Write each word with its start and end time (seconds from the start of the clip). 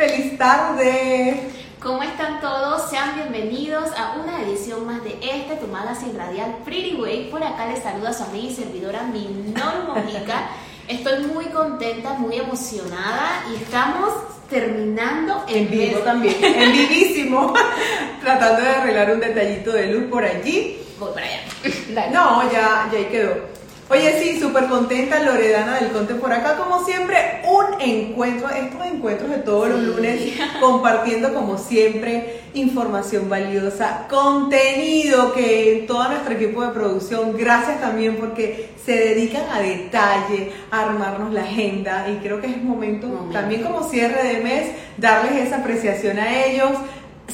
Feliz 0.00 0.38
tarde. 0.38 1.38
¿Cómo 1.78 2.02
están 2.02 2.40
todos? 2.40 2.88
Sean 2.88 3.16
bienvenidos 3.16 3.90
a 3.98 4.14
una 4.14 4.40
edición 4.40 4.86
más 4.86 5.04
de 5.04 5.18
este 5.20 5.56
tu 5.56 5.66
magazine 5.66 6.16
radial 6.16 6.56
Pretty 6.64 6.94
Way. 6.94 7.28
Por 7.30 7.44
acá 7.44 7.66
les 7.66 7.82
saluda 7.82 8.10
su 8.14 8.22
amiga 8.22 8.48
y 8.50 8.54
servidora 8.54 9.02
Minor 9.02 9.88
Mojica. 9.88 10.52
Estoy 10.88 11.26
muy 11.26 11.44
contenta, 11.48 12.14
muy 12.14 12.36
emocionada 12.36 13.44
y 13.52 13.56
estamos 13.56 14.14
terminando 14.48 15.44
el 15.46 15.56
En 15.56 15.70
vivo 15.70 15.96
mes. 15.96 16.04
también, 16.04 16.36
en 16.42 16.72
vivísimo. 16.72 17.52
Tratando 18.22 18.62
de 18.62 18.70
arreglar 18.70 19.12
un 19.12 19.20
detallito 19.20 19.70
de 19.70 19.86
luz 19.88 20.04
por 20.04 20.24
allí. 20.24 20.78
Voy 20.98 21.12
para 21.12 21.26
allá. 21.26 21.40
Dale. 21.90 22.10
No, 22.10 22.50
ya, 22.50 22.88
ya 22.90 22.98
ahí 22.98 23.04
quedó. 23.04 23.59
Oye, 23.90 24.20
sí, 24.20 24.38
súper 24.38 24.66
contenta 24.68 25.18
Loredana 25.18 25.80
del 25.80 25.90
Conte 25.90 26.14
por 26.14 26.32
acá, 26.32 26.56
como 26.56 26.84
siempre, 26.84 27.42
un 27.42 27.80
encuentro, 27.80 28.48
estos 28.48 28.86
encuentros 28.86 29.28
de 29.28 29.38
todos 29.38 29.68
los 29.68 29.80
lunes, 29.80 30.34
compartiendo 30.60 31.34
como 31.34 31.58
siempre 31.58 32.38
información 32.54 33.28
valiosa, 33.28 34.06
contenido 34.08 35.32
que 35.32 35.86
todo 35.88 36.08
nuestro 36.08 36.34
equipo 36.34 36.62
de 36.62 36.68
producción, 36.68 37.36
gracias 37.36 37.80
también 37.80 38.14
porque 38.14 38.70
se 38.84 38.92
dedican 38.92 39.42
a 39.52 39.58
detalle, 39.58 40.52
a 40.70 40.82
armarnos 40.82 41.32
la 41.32 41.42
agenda 41.42 42.08
y 42.08 42.22
creo 42.22 42.40
que 42.40 42.46
es 42.46 42.62
momento, 42.62 43.08
Momento. 43.08 43.32
también 43.32 43.64
como 43.64 43.82
cierre 43.88 44.22
de 44.22 44.40
mes, 44.40 44.70
darles 44.98 45.32
esa 45.48 45.56
apreciación 45.56 46.20
a 46.20 46.44
ellos. 46.44 46.70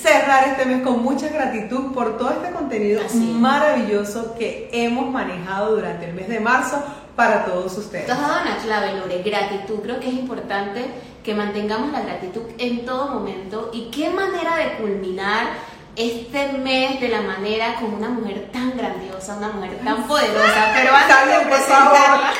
Cerrar 0.00 0.48
este 0.48 0.64
mes 0.66 0.82
con 0.82 1.02
mucha 1.02 1.28
gratitud 1.28 1.92
por 1.92 2.18
todo 2.18 2.30
este 2.30 2.50
contenido 2.50 3.02
Así 3.04 3.18
maravilloso 3.18 4.34
que 4.38 4.68
hemos 4.72 5.10
manejado 5.10 5.74
durante 5.76 6.06
el 6.06 6.14
mes 6.14 6.28
de 6.28 6.40
marzo 6.40 6.82
para 7.14 7.44
todos 7.46 7.76
ustedes. 7.78 8.06
Tú 8.06 8.12
has 8.12 8.20
dado 8.20 8.42
una 8.42 8.56
clave, 8.58 8.94
Lore, 8.98 9.22
gratitud. 9.22 9.80
Creo 9.82 9.98
que 10.00 10.08
es 10.08 10.14
importante 10.14 10.84
que 11.24 11.34
mantengamos 11.34 11.90
la 11.92 12.02
gratitud 12.02 12.42
en 12.58 12.84
todo 12.84 13.08
momento. 13.08 13.70
Y 13.72 13.90
qué 13.90 14.10
manera 14.10 14.56
de 14.56 14.76
culminar 14.76 15.46
este 15.96 16.52
mes 16.58 17.00
de 17.00 17.08
la 17.08 17.22
manera 17.22 17.76
con 17.76 17.94
una 17.94 18.10
mujer 18.10 18.50
tan 18.52 18.76
grandiosa, 18.76 19.36
una 19.38 19.48
mujer 19.48 19.78
tan 19.82 20.06
poderosa. 20.06 20.72
Pero 20.74 20.94
antes 20.94 21.16
de 21.16 21.32
Dale, 21.32 21.46
por 21.46 21.58
favor. 21.58 21.92
presentarla, 21.96 22.30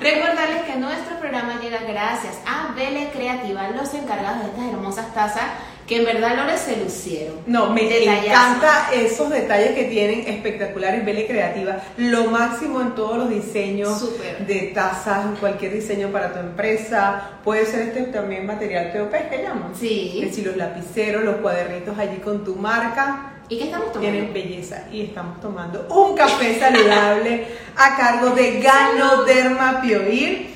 recordarles 0.00 0.62
que 0.62 0.76
nuestro 0.76 1.18
programa 1.18 1.60
llega 1.60 1.80
gracias 1.86 2.38
a 2.46 2.72
Vele 2.74 3.10
Creativa, 3.12 3.68
los 3.70 3.92
encargados 3.94 4.42
de 4.44 4.48
estas 4.50 4.64
hermosas 4.72 5.14
tazas 5.14 5.44
que 5.86 5.96
en 5.96 6.04
verdad 6.04 6.36
Lore 6.36 6.56
se 6.56 6.76
lucieron. 6.76 7.38
No, 7.46 7.70
me 7.70 7.82
Detallazo. 7.82 8.26
encanta 8.28 8.90
esos 8.94 9.28
detalles 9.28 9.72
que 9.72 9.84
tienen 9.86 10.20
espectaculares, 10.20 11.04
Vele 11.04 11.26
Creativa, 11.26 11.78
lo 11.96 12.26
máximo 12.30 12.80
en 12.80 12.94
todos 12.94 13.18
los 13.18 13.28
diseños 13.28 14.08
de 14.46 14.70
tazas, 14.72 15.26
cualquier 15.40 15.72
diseño 15.72 16.08
para 16.10 16.32
tu 16.32 16.38
empresa, 16.38 17.32
puede 17.42 17.66
ser 17.66 17.88
este 17.88 18.02
también 18.04 18.46
material 18.46 18.92
POP 18.92 19.12
que 19.30 19.42
llaman. 19.42 19.74
Sí. 19.74 20.18
Que 20.20 20.32
si 20.32 20.42
los 20.42 20.56
lapiceros, 20.56 21.24
los 21.24 21.36
cuadernitos 21.36 21.98
allí 21.98 22.18
con 22.18 22.44
tu 22.44 22.54
marca, 22.54 23.29
¿Y 23.50 23.58
qué 23.58 23.64
estamos 23.64 23.92
tomando? 23.92 24.10
tienen 24.12 24.32
belleza 24.32 24.84
y 24.92 25.02
estamos 25.02 25.40
tomando 25.40 25.86
un 25.90 26.16
café 26.16 26.58
saludable 26.58 27.46
a 27.76 27.96
cargo 27.96 28.30
de 28.30 28.60
Ganoderma 28.60 29.80
Pioir. 29.82 30.48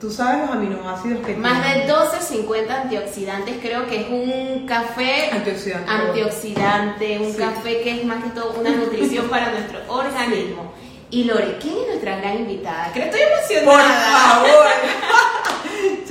Tú 0.00 0.10
sabes 0.10 0.40
los 0.40 0.50
aminoácidos 0.50 1.24
que 1.24 1.34
Más 1.36 1.62
tiene. 1.62 1.86
de 1.86 1.92
12.50 1.92 2.70
antioxidantes, 2.82 3.56
creo 3.62 3.86
que 3.86 4.00
es 4.00 4.08
un 4.08 4.66
café 4.66 5.30
Antioxidante. 5.30 5.90
antioxidante, 5.90 7.18
un 7.20 7.32
Sí. 7.32 7.38
café 7.38 7.82
que 7.82 8.00
es 8.00 8.04
más 8.04 8.24
que 8.24 8.30
todo 8.30 8.54
una 8.58 8.70
nutrición 8.76 9.28
para 9.28 9.52
nuestro 9.52 9.78
organismo. 9.88 10.72
Y 11.10 11.24
Lore, 11.24 11.58
¿quién 11.60 11.74
es 11.82 11.86
nuestra 11.88 12.16
gran 12.16 12.36
invitada? 12.38 12.90
Creo 12.94 13.10
que 13.12 13.20
estoy 13.20 13.64
Por 13.64 13.74
emocionada. 13.74 14.30
favor. 14.30 14.66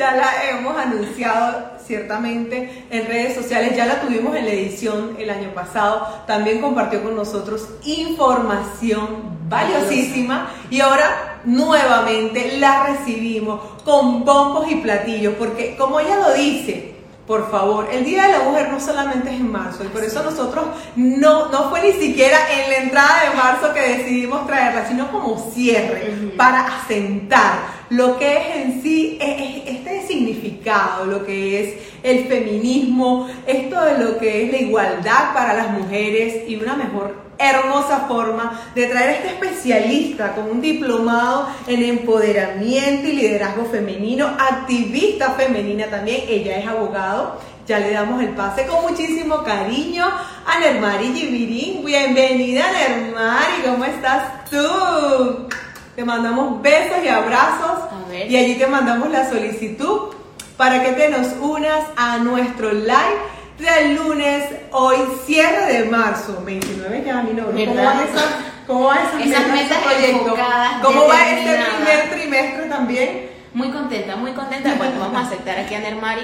ya 0.01 0.15
la 0.15 0.49
hemos 0.49 0.75
anunciado 0.75 1.73
ciertamente 1.85 2.85
en 2.89 3.05
redes 3.05 3.35
sociales, 3.35 3.77
ya 3.77 3.85
la 3.85 4.01
tuvimos 4.01 4.35
en 4.35 4.45
la 4.45 4.51
edición 4.51 5.15
el 5.19 5.29
año 5.29 5.53
pasado, 5.53 6.23
también 6.25 6.59
compartió 6.59 7.03
con 7.03 7.15
nosotros 7.15 7.69
información 7.85 9.37
valiosísima 9.47 10.49
y 10.71 10.81
ahora 10.81 11.41
nuevamente 11.45 12.57
la 12.57 12.87
recibimos 12.87 13.61
con 13.83 14.25
bombos 14.25 14.71
y 14.71 14.77
platillos, 14.77 15.35
porque 15.37 15.75
como 15.77 15.99
ella 15.99 16.17
lo 16.17 16.33
dice, 16.33 16.95
por 17.27 17.51
favor, 17.51 17.87
el 17.91 18.03
Día 18.03 18.23
de 18.23 18.39
la 18.39 18.43
Mujer 18.45 18.71
no 18.71 18.79
solamente 18.79 19.29
es 19.29 19.39
en 19.39 19.51
marzo 19.51 19.83
y 19.83 19.87
por 19.89 20.03
eso 20.03 20.23
nosotros 20.23 20.65
no, 20.95 21.49
no 21.49 21.69
fue 21.69 21.83
ni 21.83 21.91
siquiera 21.91 22.39
en 22.51 22.71
la 22.71 22.77
entrada 22.77 23.29
de 23.29 23.37
marzo 23.37 23.71
que 23.71 23.97
decidimos 23.97 24.47
traerla, 24.47 24.87
sino 24.87 25.11
como 25.11 25.37
cierre 25.53 26.33
para 26.35 26.65
asentar 26.77 27.80
lo 27.91 28.17
que 28.17 28.37
es 28.37 28.55
en 28.55 28.81
sí 28.81 29.17
este 29.19 30.07
significado, 30.07 31.05
lo 31.05 31.25
que 31.25 31.61
es 31.61 31.73
el 32.03 32.25
feminismo, 32.25 33.27
esto 33.45 33.81
de 33.81 33.97
lo 33.97 34.17
que 34.17 34.45
es 34.45 34.51
la 34.51 34.57
igualdad 34.59 35.33
para 35.33 35.53
las 35.53 35.71
mujeres 35.71 36.49
y 36.49 36.55
una 36.55 36.75
mejor 36.75 37.15
hermosa 37.37 38.05
forma 38.07 38.61
de 38.75 38.87
traer 38.87 39.09
a 39.09 39.13
este 39.13 39.27
especialista 39.29 40.33
con 40.35 40.49
un 40.49 40.61
diplomado 40.61 41.49
en 41.67 41.83
empoderamiento 41.83 43.09
y 43.09 43.13
liderazgo 43.13 43.65
femenino, 43.65 44.25
activista 44.25 45.31
femenina 45.31 45.87
también, 45.87 46.21
ella 46.29 46.59
es 46.59 46.67
abogado. 46.67 47.39
Ya 47.67 47.79
le 47.79 47.91
damos 47.91 48.21
el 48.21 48.29
pase 48.29 48.65
con 48.65 48.89
muchísimo 48.89 49.43
cariño 49.43 50.05
a 50.45 50.59
Nermari 50.59 51.13
Givirín. 51.13 51.85
Bienvenida 51.85 52.65
Nermari, 52.71 53.61
¿cómo 53.65 53.85
estás 53.85 54.45
tú? 54.49 55.47
Te 55.95 56.05
mandamos 56.05 56.61
besos 56.61 56.97
y 57.03 57.07
abrazos 57.07 57.79
A 57.91 58.09
ver. 58.09 58.31
y 58.31 58.37
allí 58.37 58.55
te 58.55 58.67
mandamos 58.67 59.09
la 59.09 59.29
solicitud 59.29 60.13
para 60.57 60.83
que 60.83 60.91
te 60.93 61.09
nos 61.09 61.27
unas 61.41 61.83
a 61.97 62.17
nuestro 62.19 62.71
live 62.71 63.17
del 63.57 63.95
lunes, 63.95 64.43
hoy 64.71 64.97
cierre 65.25 65.73
de 65.73 65.89
marzo, 65.89 66.41
29 66.43 67.03
ya, 67.05 67.21
mi 67.21 67.33
novio. 67.33 67.65
¿Cómo 67.65 67.83
van 67.83 67.99
esas, 67.99 68.25
cómo 68.65 68.85
van 68.85 69.21
esas, 69.21 69.47
metas 69.47 69.77
enfocadas, 70.03 70.81
¿Cómo 70.81 71.07
va 71.07 71.29
este 71.29 71.63
primer 71.75 72.09
trimestre 72.09 72.65
también? 72.69 73.29
Muy 73.53 73.69
contenta, 73.69 74.15
muy 74.15 74.31
contenta. 74.31 74.73
Bueno, 74.75 74.99
vamos 74.99 75.23
a 75.23 75.27
aceptar 75.27 75.59
aquí 75.59 75.75
a 75.75 75.79
Nermari. 75.79 76.21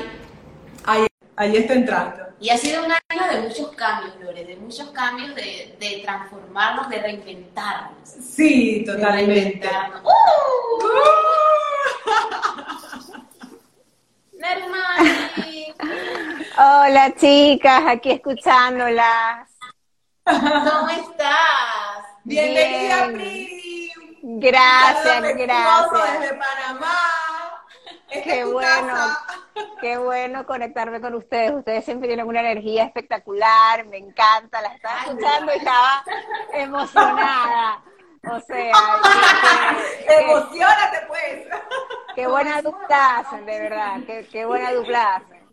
Ahí, 1.37 1.55
está 1.55 1.73
entrando. 1.73 2.27
Y 2.39 2.49
ha 2.49 2.57
sido 2.57 2.83
un 2.83 2.91
año 2.91 3.27
de 3.31 3.41
muchos 3.47 3.69
cambios, 3.75 4.15
Lore, 4.19 4.43
de 4.43 4.55
muchos 4.57 4.89
cambios, 4.91 5.33
de, 5.35 5.75
de 5.79 6.01
transformarnos, 6.03 6.89
de 6.89 6.99
reinventarnos. 6.99 8.09
Sí, 8.09 8.79
De 8.85 8.91
totalmente. 8.93 9.33
reinventarnos. 9.33 10.01
¡Uh! 10.03 10.87
Nermari, 14.33 15.73
Hola 16.57 17.13
chicas, 17.15 17.83
aquí 17.87 18.11
escuchándolas. 18.11 19.49
¿cómo 20.25 20.89
estás? 20.89 22.05
Bienvenida, 22.23 23.07
Bien. 23.07 23.17
Pri. 23.17 23.91
Gracias, 24.21 25.21
gracias. 25.37 26.19
Desde 26.19 26.35
Panamá. 26.35 26.97
Esta 28.09 28.23
Qué 28.23 28.43
bueno, 28.45 28.87
casa. 28.87 29.25
qué 29.81 29.97
bueno 29.97 30.45
conectarme 30.45 31.01
con 31.01 31.13
ustedes. 31.15 31.51
Ustedes 31.53 31.83
siempre 31.85 32.07
tienen 32.07 32.27
una 32.27 32.39
energía 32.39 32.85
espectacular, 32.85 33.85
me 33.87 33.97
encanta, 33.97 34.61
las 34.61 34.75
estaba 34.75 34.95
Ay, 35.01 35.09
escuchando 35.09 35.53
y 35.53 35.57
estaba 35.57 36.03
emocionada. 36.53 37.83
O 38.29 38.39
sea, 38.41 38.71
Emocionate, 40.09 40.97
pues. 41.07 41.47
qué 42.15 42.27
buena 42.27 42.61
dupla 42.61 43.17
hacen, 43.19 43.45
de 43.45 43.59
verdad, 43.59 43.97
qué, 44.05 44.27
qué 44.31 44.45
buena 44.45 44.73
dupla 44.73 45.15
hacen. 45.15 45.47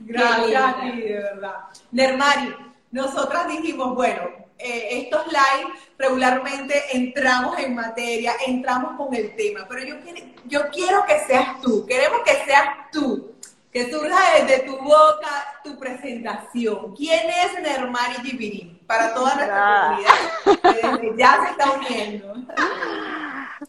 Gracias, 0.00 0.76
de 0.82 1.14
verdad. 1.22 1.54
Nermari, 1.90 2.54
nosotras 2.90 3.48
dijimos, 3.48 3.94
bueno, 3.94 4.22
eh, 4.58 4.88
estos 5.02 5.26
live 5.28 5.72
regularmente 5.98 6.82
entramos 6.96 7.58
en 7.58 7.74
materia, 7.74 8.32
entramos 8.46 8.96
con 8.96 9.14
el 9.14 9.34
tema, 9.36 9.66
pero 9.68 9.84
yo, 9.84 10.00
quiero- 10.00 10.26
yo 10.46 10.68
quiero 10.70 11.04
que 11.06 11.18
seas 11.20 11.60
tú, 11.60 11.86
queremos 11.86 12.20
que 12.24 12.32
seas 12.44 12.90
tú, 12.92 13.34
que 13.72 13.90
surja 13.90 14.16
desde 14.40 14.60
tu 14.66 14.76
boca 14.78 15.60
tu 15.62 15.78
presentación. 15.78 16.94
¿Quién 16.96 17.28
es 17.28 17.60
Nermari 17.60 18.14
Givirín? 18.24 18.78
Para 18.86 19.12
toda 19.14 19.34
nuestra 19.34 19.90
Ah. 19.90 19.98
comunidad 20.44 20.62
que 20.62 20.88
desde 21.08 21.18
ya 21.18 21.38
se 21.44 21.50
está 21.50 21.70
uniendo. 21.72 22.34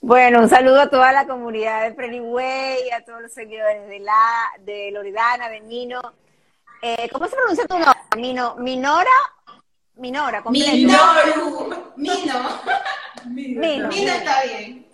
Bueno, 0.01 0.39
un 0.41 0.49
saludo 0.49 0.81
a 0.81 0.89
toda 0.89 1.11
la 1.11 1.25
comunidad 1.27 1.83
de 1.83 1.91
Pretty 1.93 2.19
Way, 2.19 2.91
a 2.91 3.03
todos 3.03 3.21
los 3.23 3.33
seguidores 3.33 3.87
de 3.89 3.99
la, 3.99 4.51
de 4.59 4.91
Loredana, 4.91 5.49
de 5.49 5.61
Mino. 5.61 6.01
Eh, 6.81 7.09
¿Cómo 7.11 7.27
se 7.27 7.35
pronuncia 7.35 7.65
tu 7.67 7.73
nombre? 7.77 7.99
Mino, 8.15 8.55
Minora, 8.57 9.09
Minora, 9.99 10.41
completo. 10.41 10.71
Minoru. 10.71 11.93
Mino. 11.97 13.89
Mino 13.89 13.89
está 13.89 14.43
bien. 14.43 14.87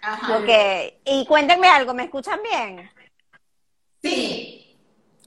Ajá. 0.00 0.38
Ok, 0.38 0.48
y 1.04 1.26
cuéntenme 1.26 1.68
algo, 1.68 1.92
¿me 1.92 2.04
escuchan 2.04 2.40
bien? 2.42 2.90
Sí. 4.02 4.78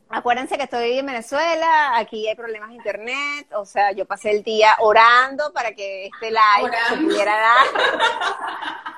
Acuérdense 0.10 0.58
que 0.58 0.64
estoy 0.64 0.98
en 0.98 1.06
Venezuela, 1.06 1.98
aquí 1.98 2.28
hay 2.28 2.36
problemas 2.36 2.70
de 2.70 2.76
internet, 2.76 3.48
o 3.54 3.66
sea, 3.66 3.92
yo 3.92 4.06
pasé 4.06 4.31
el 4.31 4.44
día 4.44 4.76
orando 4.80 5.54
para 5.54 5.74
que 5.74 6.08
este 6.08 6.31
live 6.31 6.76
se 6.88 6.98
pudiera 6.98 7.36
dar. 7.36 7.68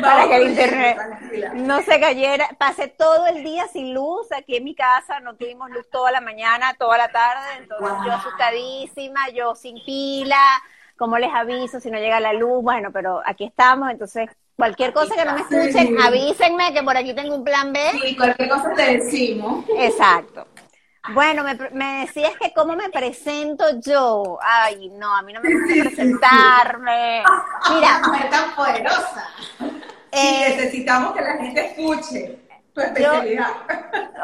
para 0.00 0.28
que 0.28 0.36
el 0.36 0.50
internet 0.50 0.98
no 1.54 1.82
se 1.82 2.00
cayera. 2.00 2.48
Pasé 2.58 2.88
todo 2.88 3.26
el 3.26 3.42
día 3.44 3.66
sin 3.68 3.94
luz 3.94 4.30
aquí 4.32 4.56
en 4.56 4.64
mi 4.64 4.74
casa, 4.74 5.20
no 5.20 5.36
tuvimos 5.36 5.70
luz 5.70 5.88
toda 5.90 6.10
la 6.10 6.20
mañana, 6.20 6.74
toda 6.78 6.98
la 6.98 7.08
tarde, 7.08 7.46
entonces 7.58 7.96
yo 8.04 8.12
asustadísima, 8.12 9.28
yo 9.30 9.54
sin 9.54 9.82
pila, 9.84 10.42
como 10.96 11.18
les 11.18 11.32
aviso 11.32 11.80
si 11.80 11.90
no 11.90 11.98
llega 11.98 12.20
la 12.20 12.32
luz? 12.32 12.62
Bueno, 12.62 12.90
pero 12.92 13.22
aquí 13.24 13.44
estamos, 13.44 13.90
entonces 13.90 14.28
cualquier 14.56 14.92
cosa 14.92 15.14
que 15.14 15.24
no 15.24 15.34
me 15.34 15.40
escuchen, 15.40 16.00
avísenme 16.00 16.72
que 16.72 16.82
por 16.82 16.96
aquí 16.96 17.14
tengo 17.14 17.36
un 17.36 17.44
plan 17.44 17.72
B. 17.72 17.80
Sí, 18.02 18.16
cualquier 18.16 18.48
cosa 18.48 18.72
te 18.74 18.98
decimos. 18.98 19.64
Exacto. 19.78 20.46
Bueno, 21.14 21.42
me, 21.42 21.54
me, 21.72 22.00
decías 22.06 22.32
que 22.40 22.52
cómo 22.52 22.76
me 22.76 22.90
presento 22.90 23.64
yo. 23.80 24.38
Ay, 24.42 24.90
no, 24.90 25.14
a 25.14 25.22
mí 25.22 25.32
no 25.32 25.40
me 25.40 25.52
gusta 25.52 25.88
presentarme. 25.88 27.22
Mira. 27.70 28.00
Mujer 28.06 28.30
tan 28.30 28.54
poderosa. 28.54 29.28
Eh, 30.10 30.54
necesitamos 30.56 31.14
que 31.14 31.22
la 31.22 31.36
gente 31.36 31.66
escuche 31.66 32.38
tu 32.72 32.80
especialidad. 32.80 33.50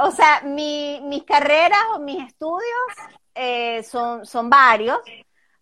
o 0.01 0.11
sea, 0.11 0.43
mi, 0.45 1.01
mis 1.05 1.25
carreras 1.25 1.81
o 1.95 1.99
mis 1.99 2.27
estudios 2.27 2.63
eh, 3.35 3.83
son, 3.83 4.25
son 4.25 4.49
varios, 4.49 4.99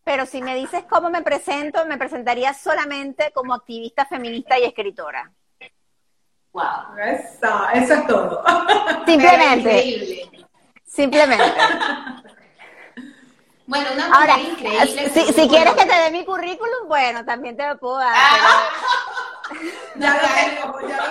pero 0.04 0.26
si 0.26 0.42
me 0.42 0.54
dices 0.54 0.84
cómo 0.88 1.10
me 1.10 1.22
presento, 1.22 1.84
me 1.86 1.98
presentaría 1.98 2.54
solamente 2.54 3.32
como 3.32 3.54
activista 3.54 4.06
feminista 4.06 4.58
y 4.58 4.64
escritora. 4.64 5.30
Wow. 6.52 6.98
Eso, 7.02 7.68
eso 7.72 7.94
es 7.94 8.06
todo. 8.06 8.44
Simplemente. 9.06 10.28
Simplemente. 10.92 11.44
Bueno, 13.64 13.90
una 13.94 14.08
mujer 14.08 14.30
Ahora, 14.30 14.40
increíble. 14.40 15.08
Si, 15.08 15.32
si 15.32 15.48
quieres 15.48 15.72
que 15.74 15.86
te 15.86 15.94
dé 15.94 16.10
mi 16.10 16.26
currículum, 16.26 16.88
bueno, 16.88 17.24
también 17.24 17.56
te 17.56 17.66
lo 17.66 17.78
puedo 17.78 17.96
dar. 17.96 18.12
Ah. 18.14 18.68
ya, 19.96 20.14
lo 20.14 20.80
ya 20.88 21.06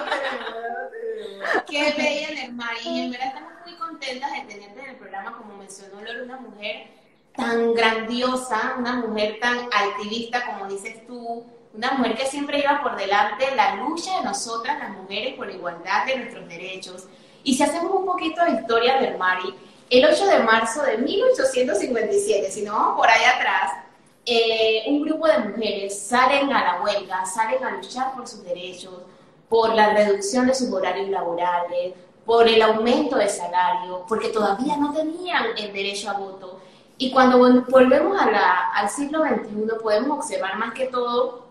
lo 1.55 1.63
Qué 1.65 1.93
bella 1.97 2.29
en 2.29 2.37
el 2.37 2.53
mar. 2.53 2.75
Y 2.83 3.05
en 3.05 3.11
verdad 3.11 3.27
estamos 3.29 3.53
muy 3.65 3.75
contentas 3.77 4.31
de 4.33 4.41
tenerte 4.41 4.79
en 4.79 4.89
el 4.91 4.95
programa, 4.97 5.37
como 5.37 5.55
mencionó 5.55 6.01
Lore, 6.01 6.23
una 6.23 6.37
mujer 6.37 6.87
tan 7.35 7.73
grandiosa, 7.73 8.75
una 8.77 8.97
mujer 8.97 9.39
tan 9.41 9.57
activista, 9.71 10.45
como 10.45 10.67
dices 10.67 11.07
tú, 11.07 11.45
una 11.73 11.93
mujer 11.93 12.15
que 12.15 12.27
siempre 12.27 12.59
lleva 12.59 12.83
por 12.83 12.95
delante 12.95 13.55
la 13.55 13.75
lucha 13.77 14.17
de 14.17 14.25
nosotras, 14.25 14.77
las 14.77 14.91
mujeres, 14.91 15.35
por 15.35 15.47
la 15.47 15.53
igualdad 15.53 16.05
de 16.05 16.17
nuestros 16.17 16.47
derechos. 16.47 17.07
Y 17.43 17.55
si 17.55 17.63
hacemos 17.63 17.91
un 17.91 18.05
poquito 18.05 18.43
de 18.43 18.51
historia 18.51 18.99
del 18.99 19.17
Mari, 19.17 19.55
el 19.91 20.05
8 20.05 20.25
de 20.25 20.39
marzo 20.39 20.83
de 20.83 20.97
1857, 20.97 22.49
si 22.49 22.61
no 22.61 22.95
por 22.95 23.09
ahí 23.09 23.25
atrás, 23.25 23.73
eh, 24.25 24.83
un 24.87 25.01
grupo 25.01 25.27
de 25.27 25.39
mujeres 25.39 25.99
salen 25.99 26.51
a 26.53 26.63
la 26.63 26.81
huelga, 26.81 27.25
salen 27.25 27.61
a 27.61 27.71
luchar 27.71 28.15
por 28.15 28.25
sus 28.25 28.41
derechos, 28.41 28.93
por 29.49 29.75
la 29.75 29.93
reducción 29.93 30.47
de 30.47 30.55
sus 30.55 30.71
horarios 30.71 31.09
laborales, 31.09 31.93
por 32.25 32.47
el 32.47 32.61
aumento 32.61 33.17
de 33.17 33.27
salario, 33.27 34.05
porque 34.07 34.29
todavía 34.29 34.77
no 34.77 34.93
tenían 34.93 35.47
el 35.57 35.73
derecho 35.73 36.09
a 36.09 36.13
voto. 36.13 36.61
Y 36.97 37.11
cuando 37.11 37.37
volvemos 37.69 38.17
al 38.17 38.89
siglo 38.89 39.23
XXI 39.25 39.75
podemos 39.83 40.19
observar 40.19 40.55
más 40.57 40.73
que 40.73 40.85
todo 40.85 41.47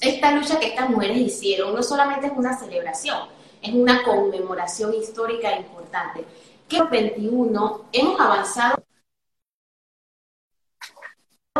esta 0.00 0.30
lucha 0.30 0.60
que 0.60 0.66
estas 0.66 0.88
mujeres 0.90 1.16
hicieron, 1.16 1.74
no 1.74 1.82
solamente 1.82 2.28
es 2.28 2.32
una 2.36 2.56
celebración, 2.56 3.18
es 3.60 3.74
una 3.74 4.04
conmemoración 4.04 4.94
histórica 4.94 5.56
importante 5.56 6.24
que 6.70 6.76
en 6.78 6.88
21 6.88 7.88
hemos 7.92 8.20
avanzado 8.20 8.82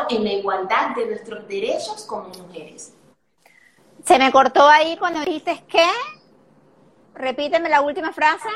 en 0.09 0.25
la 0.25 0.33
igualdad 0.33 0.95
de 0.95 1.07
nuestros 1.07 1.47
derechos 1.49 2.05
como 2.07 2.29
mujeres. 2.29 2.95
Se 4.05 4.19
me 4.19 4.33
cortó 4.33 4.67
ahí 4.67 4.97
cuando 4.97 5.21
dijiste 5.21 5.63
que. 5.69 5.87
Repíteme 7.15 7.69
la 7.69 7.83
última 7.83 8.13
frase. 8.13 8.49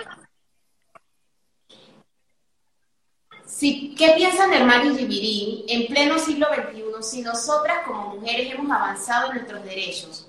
Si, 3.44 3.94
¿Qué 3.94 4.14
piensan 4.16 4.50
del 4.50 4.64
Mari 4.64 4.96
Gibirín 4.96 5.64
en 5.68 5.86
pleno 5.86 6.18
siglo 6.18 6.46
XXI 6.54 7.02
si 7.02 7.20
nosotras 7.20 7.86
como 7.86 8.14
mujeres 8.14 8.54
hemos 8.54 8.70
avanzado 8.70 9.28
en 9.28 9.34
nuestros 9.34 9.62
derechos? 9.64 10.28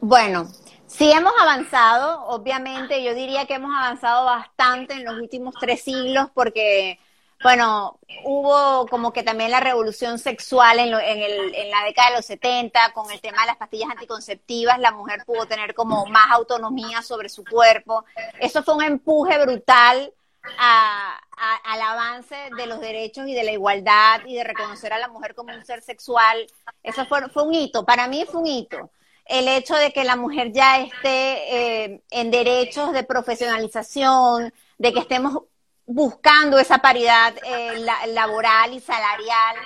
Bueno, 0.00 0.48
Sí 0.88 1.12
hemos 1.12 1.34
avanzado, 1.38 2.24
obviamente, 2.28 3.02
yo 3.04 3.14
diría 3.14 3.46
que 3.46 3.54
hemos 3.54 3.70
avanzado 3.76 4.24
bastante 4.24 4.94
en 4.94 5.04
los 5.04 5.16
últimos 5.16 5.54
tres 5.60 5.82
siglos 5.82 6.30
porque, 6.32 6.98
bueno, 7.42 8.00
hubo 8.24 8.86
como 8.86 9.12
que 9.12 9.22
también 9.22 9.50
la 9.50 9.60
revolución 9.60 10.18
sexual 10.18 10.78
en, 10.78 10.94
en, 10.94 11.70
la 11.70 11.84
década 11.84 12.08
de 12.08 12.16
los 12.16 12.24
70 12.24 12.94
con 12.94 13.10
el 13.10 13.20
tema 13.20 13.42
de 13.42 13.48
las 13.48 13.58
pastillas 13.58 13.90
anticonceptivas, 13.90 14.78
la 14.78 14.90
mujer 14.92 15.24
pudo 15.26 15.44
tener 15.44 15.74
como 15.74 16.06
más 16.06 16.30
autonomía 16.32 17.02
sobre 17.02 17.28
su 17.28 17.44
cuerpo. 17.44 18.06
Eso 18.40 18.62
fue 18.62 18.74
un 18.76 18.82
empuje 18.82 19.38
brutal 19.44 20.10
al 20.56 21.82
avance 21.82 22.34
de 22.56 22.66
los 22.66 22.80
derechos 22.80 23.28
y 23.28 23.34
de 23.34 23.44
la 23.44 23.52
igualdad 23.52 24.22
y 24.24 24.36
de 24.36 24.44
reconocer 24.44 24.94
a 24.94 24.98
la 24.98 25.08
mujer 25.08 25.34
como 25.34 25.52
un 25.54 25.64
ser 25.66 25.82
sexual. 25.82 26.46
Eso 26.82 27.04
fue, 27.04 27.28
fue 27.28 27.42
un 27.42 27.54
hito, 27.54 27.84
para 27.84 28.08
mí 28.08 28.24
fue 28.26 28.40
un 28.40 28.46
hito 28.46 28.90
el 29.28 29.46
hecho 29.46 29.74
de 29.74 29.92
que 29.92 30.04
la 30.04 30.16
mujer 30.16 30.52
ya 30.52 30.80
esté 30.80 31.84
eh, 31.84 32.02
en 32.10 32.30
derechos 32.30 32.92
de 32.92 33.04
profesionalización, 33.04 34.52
de 34.78 34.92
que 34.92 35.00
estemos 35.00 35.42
buscando 35.86 36.58
esa 36.58 36.78
paridad 36.78 37.34
eh, 37.44 37.84
laboral 38.08 38.72
y 38.72 38.80
salarial. 38.80 39.56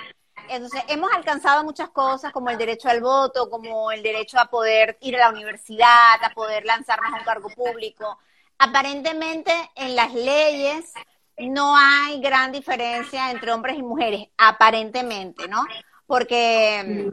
Entonces, 0.49 0.83
hemos 0.89 1.11
alcanzado 1.13 1.63
muchas 1.63 1.89
cosas 1.89 2.33
como 2.33 2.49
el 2.49 2.57
derecho 2.57 2.89
al 2.89 3.01
voto, 3.01 3.49
como 3.49 3.91
el 3.91 4.03
derecho 4.03 4.37
a 4.37 4.49
poder 4.49 4.97
ir 4.99 5.15
a 5.15 5.19
la 5.19 5.29
universidad, 5.29 6.21
a 6.21 6.33
poder 6.33 6.65
lanzarnos 6.65 7.13
a 7.13 7.19
un 7.19 7.23
cargo 7.23 7.49
público. 7.49 8.19
Aparentemente, 8.57 9.53
en 9.75 9.95
las 9.95 10.13
leyes 10.13 10.91
no 11.37 11.75
hay 11.77 12.19
gran 12.19 12.51
diferencia 12.51 13.31
entre 13.31 13.53
hombres 13.53 13.77
y 13.77 13.83
mujeres, 13.83 14.27
aparentemente, 14.37 15.47
¿no? 15.47 15.65
Porque 16.13 17.09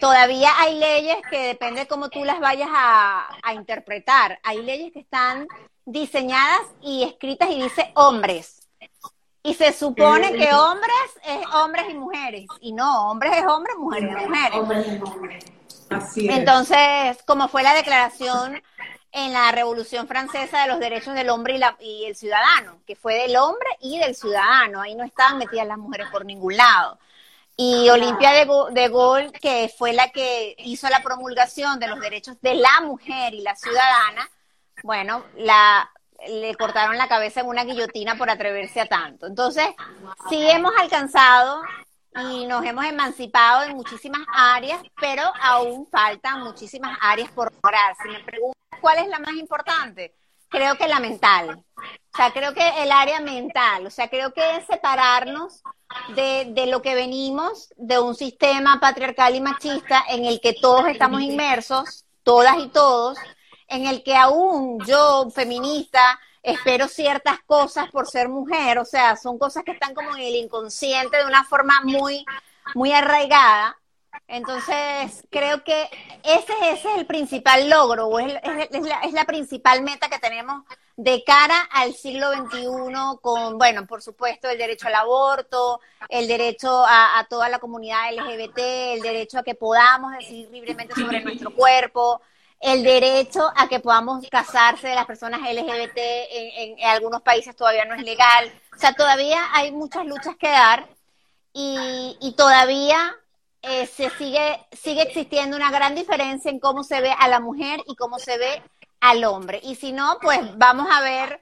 todavía 0.00 0.50
hay 0.58 0.80
leyes 0.80 1.16
que 1.30 1.46
depende 1.46 1.82
de 1.82 1.86
cómo 1.86 2.08
tú 2.08 2.24
las 2.24 2.40
vayas 2.40 2.68
a, 2.72 3.54
interpretar. 3.54 4.40
Hay 4.42 4.62
leyes 4.62 4.92
que 4.92 4.98
están 4.98 5.46
diseñadas 5.84 6.62
y 6.82 7.04
escritas 7.04 7.48
y 7.50 7.62
dice 7.62 7.92
hombres. 7.94 8.66
Y 9.44 9.54
se 9.54 9.72
supone 9.72 10.32
que 10.32 10.52
hombres 10.52 11.06
es 11.24 11.46
hombres 11.54 11.86
y 11.88 11.94
mujeres. 11.94 12.46
Y 12.60 12.72
no, 12.72 13.12
hombres 13.12 13.32
es 13.36 13.46
hombres, 13.46 13.76
mujeres 13.78 14.16
es 14.16 14.98
mujeres. 14.98 15.44
Así 15.88 16.28
Entonces, 16.28 17.22
como 17.28 17.46
fue 17.46 17.62
la 17.62 17.74
declaración 17.74 18.60
en 19.12 19.32
la 19.32 19.52
Revolución 19.52 20.08
Francesa 20.08 20.62
de 20.62 20.66
los 20.66 20.80
derechos 20.80 21.14
del 21.14 21.30
hombre 21.30 21.54
y, 21.54 21.58
la, 21.58 21.76
y 21.78 22.06
el 22.06 22.16
ciudadano, 22.16 22.80
que 22.88 22.96
fue 22.96 23.14
del 23.14 23.36
hombre 23.36 23.68
y 23.80 24.00
del 24.00 24.16
ciudadano. 24.16 24.80
Ahí 24.80 24.96
no 24.96 25.04
estaban 25.04 25.38
metidas 25.38 25.68
las 25.68 25.78
mujeres 25.78 26.08
por 26.10 26.24
ningún 26.24 26.56
lado. 26.56 26.98
Y 27.56 27.88
Olimpia 27.88 28.32
de, 28.32 28.46
de 28.72 28.88
Gol, 28.88 29.32
que 29.32 29.72
fue 29.76 29.94
la 29.94 30.10
que 30.10 30.54
hizo 30.58 30.88
la 30.88 31.02
promulgación 31.02 31.78
de 31.78 31.88
los 31.88 32.00
derechos 32.00 32.40
de 32.42 32.54
la 32.54 32.82
mujer 32.82 33.32
y 33.32 33.40
la 33.40 33.56
ciudadana, 33.56 34.28
bueno, 34.82 35.24
la, 35.36 35.90
le 36.28 36.54
cortaron 36.54 36.98
la 36.98 37.08
cabeza 37.08 37.40
en 37.40 37.46
una 37.46 37.64
guillotina 37.64 38.16
por 38.16 38.28
atreverse 38.28 38.80
a 38.80 38.86
tanto. 38.86 39.26
Entonces, 39.26 39.66
sí 40.28 40.48
hemos 40.50 40.72
alcanzado 40.78 41.62
y 42.30 42.46
nos 42.46 42.64
hemos 42.64 42.84
emancipado 42.84 43.62
en 43.64 43.76
muchísimas 43.76 44.22
áreas, 44.34 44.80
pero 45.00 45.22
aún 45.40 45.86
faltan 45.86 46.42
muchísimas 46.42 46.96
áreas 47.00 47.30
por 47.30 47.52
lograr. 47.52 47.94
Si 48.02 48.08
me 48.08 48.20
preguntas 48.20 48.80
cuál 48.80 48.98
es 48.98 49.08
la 49.08 49.18
más 49.18 49.34
importante, 49.34 50.14
creo 50.48 50.76
que 50.76 50.88
la 50.88 51.00
mental. 51.00 51.62
O 51.76 52.16
sea, 52.16 52.32
creo 52.32 52.54
que 52.54 52.82
el 52.82 52.90
área 52.90 53.20
mental, 53.20 53.86
o 53.86 53.90
sea, 53.90 54.08
creo 54.08 54.32
que 54.32 54.56
es 54.56 54.66
separarnos 54.66 55.62
de, 56.14 56.46
de, 56.50 56.66
lo 56.66 56.80
que 56.80 56.94
venimos 56.94 57.72
de 57.76 57.98
un 57.98 58.14
sistema 58.14 58.80
patriarcal 58.80 59.34
y 59.34 59.40
machista 59.40 60.02
en 60.08 60.24
el 60.24 60.40
que 60.40 60.54
todos 60.54 60.86
estamos 60.88 61.20
inmersos, 61.20 62.06
todas 62.22 62.56
y 62.58 62.68
todos, 62.68 63.18
en 63.68 63.86
el 63.86 64.02
que 64.02 64.16
aún 64.16 64.80
yo, 64.86 65.28
feminista, 65.30 66.18
espero 66.42 66.86
ciertas 66.88 67.40
cosas 67.44 67.90
por 67.90 68.06
ser 68.06 68.28
mujer, 68.28 68.78
o 68.78 68.84
sea, 68.84 69.16
son 69.16 69.36
cosas 69.38 69.64
que 69.64 69.72
están 69.72 69.94
como 69.94 70.14
en 70.16 70.22
el 70.22 70.36
inconsciente 70.36 71.16
de 71.16 71.26
una 71.26 71.44
forma 71.44 71.80
muy, 71.82 72.24
muy 72.74 72.92
arraigada. 72.92 73.76
Entonces, 74.28 75.24
creo 75.30 75.62
que 75.62 75.88
ese, 76.24 76.52
ese 76.72 76.92
es 76.92 76.98
el 76.98 77.06
principal 77.06 77.70
logro, 77.70 78.08
o 78.08 78.18
es, 78.18 78.32
la, 78.32 79.00
es 79.00 79.12
la 79.12 79.24
principal 79.24 79.82
meta 79.82 80.08
que 80.08 80.18
tenemos 80.18 80.64
de 80.96 81.22
cara 81.24 81.60
al 81.70 81.94
siglo 81.94 82.32
XXI 82.32 82.66
con, 83.20 83.58
bueno, 83.58 83.86
por 83.86 84.02
supuesto, 84.02 84.48
el 84.48 84.58
derecho 84.58 84.88
al 84.88 84.94
aborto, 84.94 85.80
el 86.08 86.26
derecho 86.26 86.84
a, 86.86 87.24
toda 87.28 87.48
la 87.48 87.58
comunidad 87.58 88.12
LGBT, 88.12 88.58
el 88.58 89.02
derecho 89.02 89.38
a 89.38 89.42
que 89.42 89.54
podamos 89.54 90.12
decidir 90.12 90.48
libremente 90.50 90.94
sobre 90.94 91.22
nuestro 91.22 91.54
cuerpo, 91.54 92.22
el 92.58 92.82
derecho 92.82 93.52
a 93.54 93.68
que 93.68 93.80
podamos 93.80 94.26
casarse 94.30 94.88
de 94.88 94.94
las 94.94 95.04
personas 95.04 95.40
LGBT 95.40 95.98
en, 95.98 96.78
en, 96.78 96.86
algunos 96.86 97.20
países 97.20 97.54
todavía 97.54 97.84
no 97.84 97.94
es 97.94 98.02
legal. 98.02 98.50
O 98.74 98.78
sea, 98.78 98.94
todavía 98.94 99.38
hay 99.52 99.72
muchas 99.72 100.06
luchas 100.06 100.34
que 100.36 100.48
dar 100.48 100.88
y, 101.52 102.16
y 102.22 102.32
todavía 102.32 103.14
eh, 103.68 103.86
se 103.86 104.10
sigue, 104.10 104.60
sigue 104.70 105.02
existiendo 105.02 105.56
una 105.56 105.72
gran 105.72 105.94
diferencia 105.94 106.50
en 106.50 106.60
cómo 106.60 106.84
se 106.84 107.00
ve 107.00 107.10
a 107.10 107.26
la 107.28 107.40
mujer 107.40 107.80
y 107.86 107.96
cómo 107.96 108.18
se 108.18 108.38
ve 108.38 108.62
al 109.00 109.24
hombre. 109.24 109.60
Y 109.62 109.74
si 109.74 109.92
no, 109.92 110.18
pues 110.22 110.38
vamos 110.56 110.86
a 110.90 111.00
ver 111.00 111.40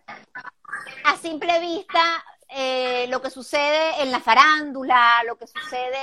a 1.05 1.17
simple 1.19 1.61
vista 1.61 2.25
eh, 2.49 3.07
lo 3.09 3.21
que 3.21 3.31
sucede 3.31 4.03
en 4.03 4.11
la 4.11 4.21
farándula, 4.21 5.23
lo 5.27 5.37
que 5.37 5.47
sucede 5.47 5.99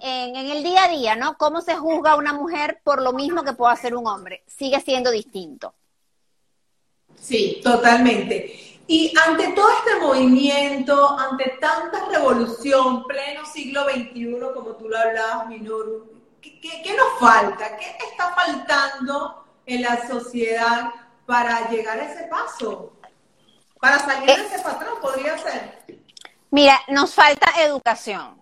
en, 0.00 0.34
en, 0.34 0.50
el 0.50 0.62
día 0.62 0.84
a 0.84 0.88
día, 0.88 1.14
¿no? 1.14 1.36
Cómo 1.36 1.60
se 1.60 1.76
juzga 1.76 2.12
a 2.12 2.16
una 2.16 2.32
mujer 2.32 2.80
por 2.82 3.02
lo 3.02 3.12
mismo 3.12 3.42
que 3.42 3.52
puede 3.52 3.74
hacer 3.74 3.94
un 3.94 4.06
hombre. 4.06 4.42
Sigue 4.46 4.80
siendo 4.80 5.10
distinto. 5.10 5.74
Sí, 7.16 7.60
totalmente. 7.62 8.69
Y 8.92 9.12
ante 9.24 9.52
todo 9.52 9.68
este 9.70 10.00
movimiento, 10.00 11.16
ante 11.16 11.50
tanta 11.60 12.06
revolución, 12.06 13.04
pleno 13.04 13.46
siglo 13.46 13.84
XXI, 13.84 14.36
como 14.52 14.74
tú 14.74 14.88
lo 14.88 14.98
hablabas, 14.98 15.46
Minoru, 15.46 16.10
¿qué, 16.42 16.58
qué, 16.58 16.82
qué 16.82 16.96
nos 16.96 17.20
falta? 17.20 17.76
¿Qué 17.76 17.86
está 18.10 18.34
faltando 18.34 19.44
en 19.64 19.82
la 19.82 20.08
sociedad 20.08 20.90
para 21.24 21.70
llegar 21.70 22.00
a 22.00 22.12
ese 22.12 22.24
paso? 22.24 22.94
Para 23.78 24.00
salir 24.00 24.26
de 24.26 24.46
ese 24.46 24.58
patrón, 24.58 24.98
podría 25.00 25.38
ser. 25.38 25.84
Mira, 26.50 26.76
nos 26.88 27.14
falta 27.14 27.62
educación. 27.62 28.40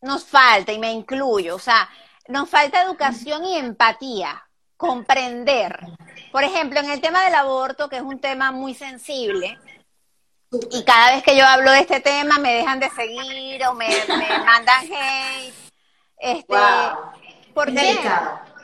Nos 0.00 0.24
falta, 0.24 0.72
y 0.72 0.80
me 0.80 0.90
incluyo, 0.90 1.54
o 1.54 1.60
sea, 1.60 1.88
nos 2.26 2.50
falta 2.50 2.82
educación 2.82 3.44
y 3.44 3.58
empatía, 3.58 4.44
comprender. 4.82 5.78
Por 6.32 6.42
ejemplo, 6.42 6.80
en 6.80 6.90
el 6.90 7.00
tema 7.00 7.24
del 7.24 7.36
aborto, 7.36 7.88
que 7.88 7.96
es 7.96 8.02
un 8.02 8.18
tema 8.18 8.50
muy 8.50 8.74
sensible, 8.74 9.56
y 10.72 10.84
cada 10.84 11.12
vez 11.12 11.22
que 11.22 11.36
yo 11.36 11.46
hablo 11.46 11.70
de 11.70 11.78
este 11.78 12.00
tema 12.00 12.38
me 12.38 12.52
dejan 12.54 12.80
de 12.80 12.90
seguir 12.90 13.64
o 13.66 13.74
me, 13.74 13.88
me 13.88 14.38
mandan 14.44 14.84
hate. 14.92 15.54
Este, 16.18 16.52
Wow. 16.52 17.12
¿Por 17.54 17.72
qué? 17.72 17.98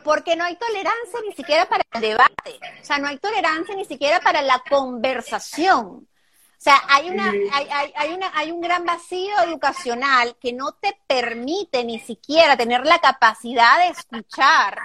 Porque 0.02 0.34
no 0.34 0.44
hay 0.44 0.56
tolerancia 0.56 1.20
ni 1.26 1.34
siquiera 1.34 1.68
para 1.68 1.84
el 1.92 2.00
debate. 2.00 2.58
O 2.80 2.84
sea, 2.84 2.98
no 2.98 3.08
hay 3.08 3.18
tolerancia 3.18 3.76
ni 3.76 3.84
siquiera 3.84 4.20
para 4.20 4.42
la 4.42 4.60
conversación. 4.68 5.86
O 5.86 6.60
sea, 6.60 6.82
hay, 6.88 7.10
una, 7.10 7.32
hay, 7.52 7.92
hay, 7.94 8.12
una, 8.12 8.32
hay 8.34 8.50
un 8.50 8.60
gran 8.60 8.84
vacío 8.84 9.40
educacional 9.46 10.36
que 10.40 10.52
no 10.52 10.72
te 10.72 10.98
permite 11.06 11.84
ni 11.84 12.00
siquiera 12.00 12.56
tener 12.56 12.84
la 12.84 12.98
capacidad 12.98 13.78
de 13.78 13.88
escuchar 13.90 14.78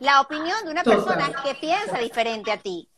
la 0.00 0.20
opinión 0.20 0.64
de 0.64 0.70
una 0.70 0.82
Total. 0.82 1.04
persona 1.04 1.42
que 1.42 1.54
piensa 1.54 1.98
diferente 1.98 2.52
a 2.52 2.58
ti. 2.58 2.88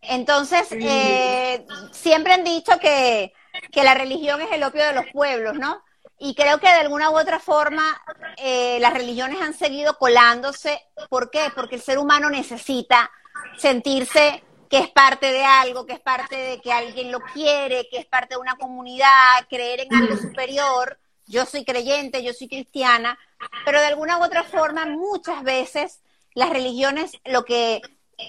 Entonces, 0.00 0.68
eh, 0.72 1.64
siempre 1.92 2.32
han 2.32 2.44
dicho 2.44 2.78
que, 2.80 3.32
que 3.70 3.84
la 3.84 3.94
religión 3.94 4.40
es 4.40 4.50
el 4.50 4.64
opio 4.64 4.84
de 4.84 4.92
los 4.92 5.04
pueblos, 5.12 5.54
¿no? 5.54 5.82
Y 6.18 6.34
creo 6.34 6.58
que 6.58 6.68
de 6.68 6.80
alguna 6.80 7.10
u 7.10 7.18
otra 7.18 7.40
forma 7.40 8.00
eh, 8.36 8.78
las 8.80 8.92
religiones 8.92 9.40
han 9.40 9.54
seguido 9.54 9.98
colándose. 9.98 10.80
¿Por 11.08 11.30
qué? 11.30 11.50
Porque 11.54 11.76
el 11.76 11.82
ser 11.82 11.98
humano 11.98 12.30
necesita 12.30 13.10
sentirse 13.58 14.42
que 14.68 14.78
es 14.78 14.88
parte 14.88 15.32
de 15.32 15.44
algo, 15.44 15.84
que 15.84 15.94
es 15.94 16.00
parte 16.00 16.36
de 16.36 16.60
que 16.60 16.72
alguien 16.72 17.12
lo 17.12 17.20
quiere, 17.20 17.88
que 17.90 17.98
es 17.98 18.06
parte 18.06 18.36
de 18.36 18.40
una 18.40 18.56
comunidad, 18.56 19.46
creer 19.48 19.80
en 19.80 19.94
algo 19.94 20.16
superior. 20.16 20.98
Yo 21.26 21.44
soy 21.44 21.64
creyente, 21.64 22.22
yo 22.22 22.32
soy 22.32 22.48
cristiana, 22.48 23.18
pero 23.64 23.80
de 23.80 23.86
alguna 23.86 24.18
u 24.18 24.24
otra 24.24 24.44
forma 24.44 24.86
muchas 24.86 25.42
veces 25.42 26.00
las 26.34 26.50
religiones 26.50 27.12
lo 27.24 27.44
que, 27.44 27.80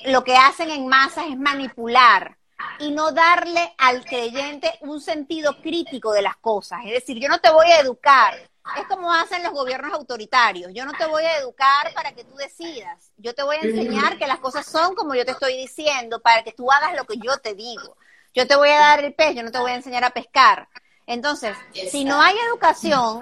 lo 0.05 0.24
que 0.24 0.36
hacen 0.36 0.69
en 0.69 0.88
masas 0.88 1.25
es 1.29 1.38
manipular 1.38 2.38
y 2.79 2.91
no 2.91 3.12
darle 3.12 3.74
al 3.77 4.05
creyente 4.05 4.72
un 4.81 5.01
sentido 5.01 5.62
crítico 5.62 6.12
de 6.12 6.22
las 6.22 6.38
cosas. 6.38 6.81
Es 6.86 6.91
decir, 6.91 7.19
yo 7.19 7.29
no 7.29 7.39
te 7.39 7.51
voy 7.51 7.67
a 7.67 7.79
educar. 7.79 8.36
Es 8.77 8.88
como 8.88 9.12
hacen 9.12 9.43
los 9.43 9.51
gobiernos 9.51 9.91
autoritarios. 9.93 10.72
Yo 10.74 10.86
no 10.86 10.93
te 10.93 11.05
voy 11.05 11.24
a 11.24 11.38
educar 11.38 11.93
para 11.93 12.13
que 12.13 12.24
tú 12.24 12.36
decidas. 12.36 13.12
Yo 13.17 13.36
te 13.36 13.43
voy 13.43 13.57
a 13.57 13.62
enseñar 13.62 14.17
que 14.17 14.27
las 14.27 14.39
cosas 14.39 14.65
son 14.65 14.95
como 14.95 15.15
yo 15.15 15.25
te 15.25 15.31
estoy 15.31 15.57
diciendo, 15.57 16.22
para 16.22 16.43
que 16.43 16.53
tú 16.53 16.72
hagas 16.72 16.95
lo 16.95 17.03
que 17.05 17.17
yo 17.17 17.38
te 17.38 17.55
digo. 17.55 17.98
Yo 18.33 18.48
te 18.48 18.55
voy 18.55 18.69
a 18.69 18.79
dar 18.79 19.03
el 19.03 19.13
pez, 19.13 19.36
yo 19.36 19.43
no 19.43 19.51
te 19.51 19.60
voy 19.60 19.72
a 19.72 19.75
enseñar 19.75 20.03
a 20.05 20.12
pescar. 20.12 20.69
Entonces, 21.05 21.57
si 21.91 22.05
no 22.05 22.22
hay 22.22 22.36
educación 22.50 23.19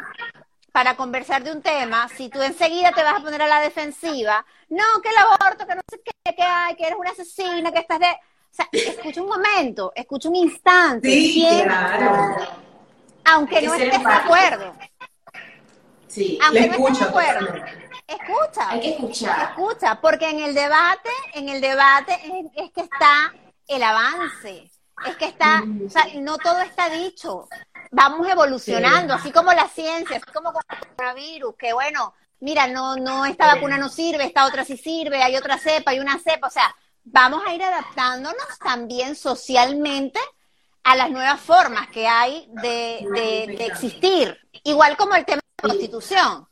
para 0.71 0.95
conversar 0.95 1.43
de 1.43 1.51
un 1.51 1.61
tema, 1.61 2.07
si 2.09 2.29
tú 2.29 2.41
enseguida 2.41 2.91
te 2.93 3.03
vas 3.03 3.15
a 3.19 3.23
poner 3.23 3.41
a 3.41 3.47
la 3.47 3.59
defensiva, 3.59 4.45
no, 4.69 4.83
que 5.03 5.09
el 5.09 5.17
aborto, 5.17 5.67
que 5.67 5.75
no 5.75 5.81
sé 5.89 6.01
qué, 6.03 6.33
que 6.35 6.41
hay, 6.43 6.75
que 6.75 6.83
eres 6.85 6.97
una 6.97 7.11
asesina, 7.11 7.71
que 7.71 7.79
estás 7.79 7.99
de... 7.99 8.07
O 8.07 8.53
sea, 8.53 8.67
escucha 8.71 9.21
un 9.21 9.29
momento, 9.29 9.91
escucha 9.95 10.27
un 10.29 10.35
instante. 10.35 11.09
Sí, 11.09 11.33
¿quién- 11.33 11.63
claro. 11.63 12.35
Aunque 13.25 13.61
no 13.61 13.73
estés 13.73 14.03
de 14.03 14.13
acuerdo, 14.13 14.75
Sí, 16.07 16.37
aunque 16.43 16.67
no 16.67 16.73
estés 16.75 16.99
de 16.99 17.05
acuerdo, 17.05 17.55
escucha. 18.07 18.69
hay 18.69 18.79
que 18.81 18.89
escuchar. 18.91 19.49
Escucha, 19.51 20.01
porque 20.01 20.29
en 20.29 20.39
el 20.39 20.53
debate, 20.53 21.09
en 21.33 21.47
el 21.49 21.61
debate 21.61 22.13
es, 22.13 22.65
es 22.65 22.71
que 22.71 22.81
está 22.81 23.33
el 23.67 23.83
avance, 23.83 24.69
es 25.05 25.15
que 25.17 25.25
está, 25.25 25.63
o 25.86 25.89
sea, 25.89 26.05
no 26.20 26.38
todo 26.38 26.60
está 26.62 26.89
dicho. 26.89 27.48
Vamos 27.91 28.27
evolucionando, 28.27 29.13
así 29.13 29.31
como 29.31 29.51
la 29.53 29.67
ciencia, 29.67 30.17
así 30.17 30.31
como 30.34 30.53
con 30.53 30.62
el 30.70 30.88
coronavirus, 30.96 31.55
que 31.58 31.74
bueno, 31.74 32.13
mira, 32.39 32.67
no, 32.67 32.96
no, 32.96 33.25
esta 33.25 33.48
vacuna 33.55 33.77
no 33.77 33.89
sirve, 33.89 34.24
esta 34.25 34.46
otra 34.46 34.63
sí 34.63 34.77
sirve, 34.77 35.22
hay 35.22 35.36
otra 35.36 35.58
cepa, 35.58 35.91
hay 35.91 36.00
una 36.00 36.17
cepa, 36.20 36.48
o 36.48 36.51
sea, 36.51 36.74
vamos 37.03 37.41
a 37.46 37.53
ir 37.53 37.62
adaptándonos 37.63 38.60
también 38.63 39.15
socialmente 39.15 40.20
a 40.84 40.96
las 40.96 41.10
nuevas 41.12 41.39
formas 41.39 41.88
que 41.89 42.08
hay 42.08 42.48
de, 42.62 43.05
de- 43.13 43.55
de 43.58 43.65
existir. 43.65 44.38
Igual 44.63 44.96
como 44.98 45.15
el 45.15 45.25
tema 45.25 45.41
de 45.41 45.67
la 45.67 45.74
prostitución. 45.74 46.48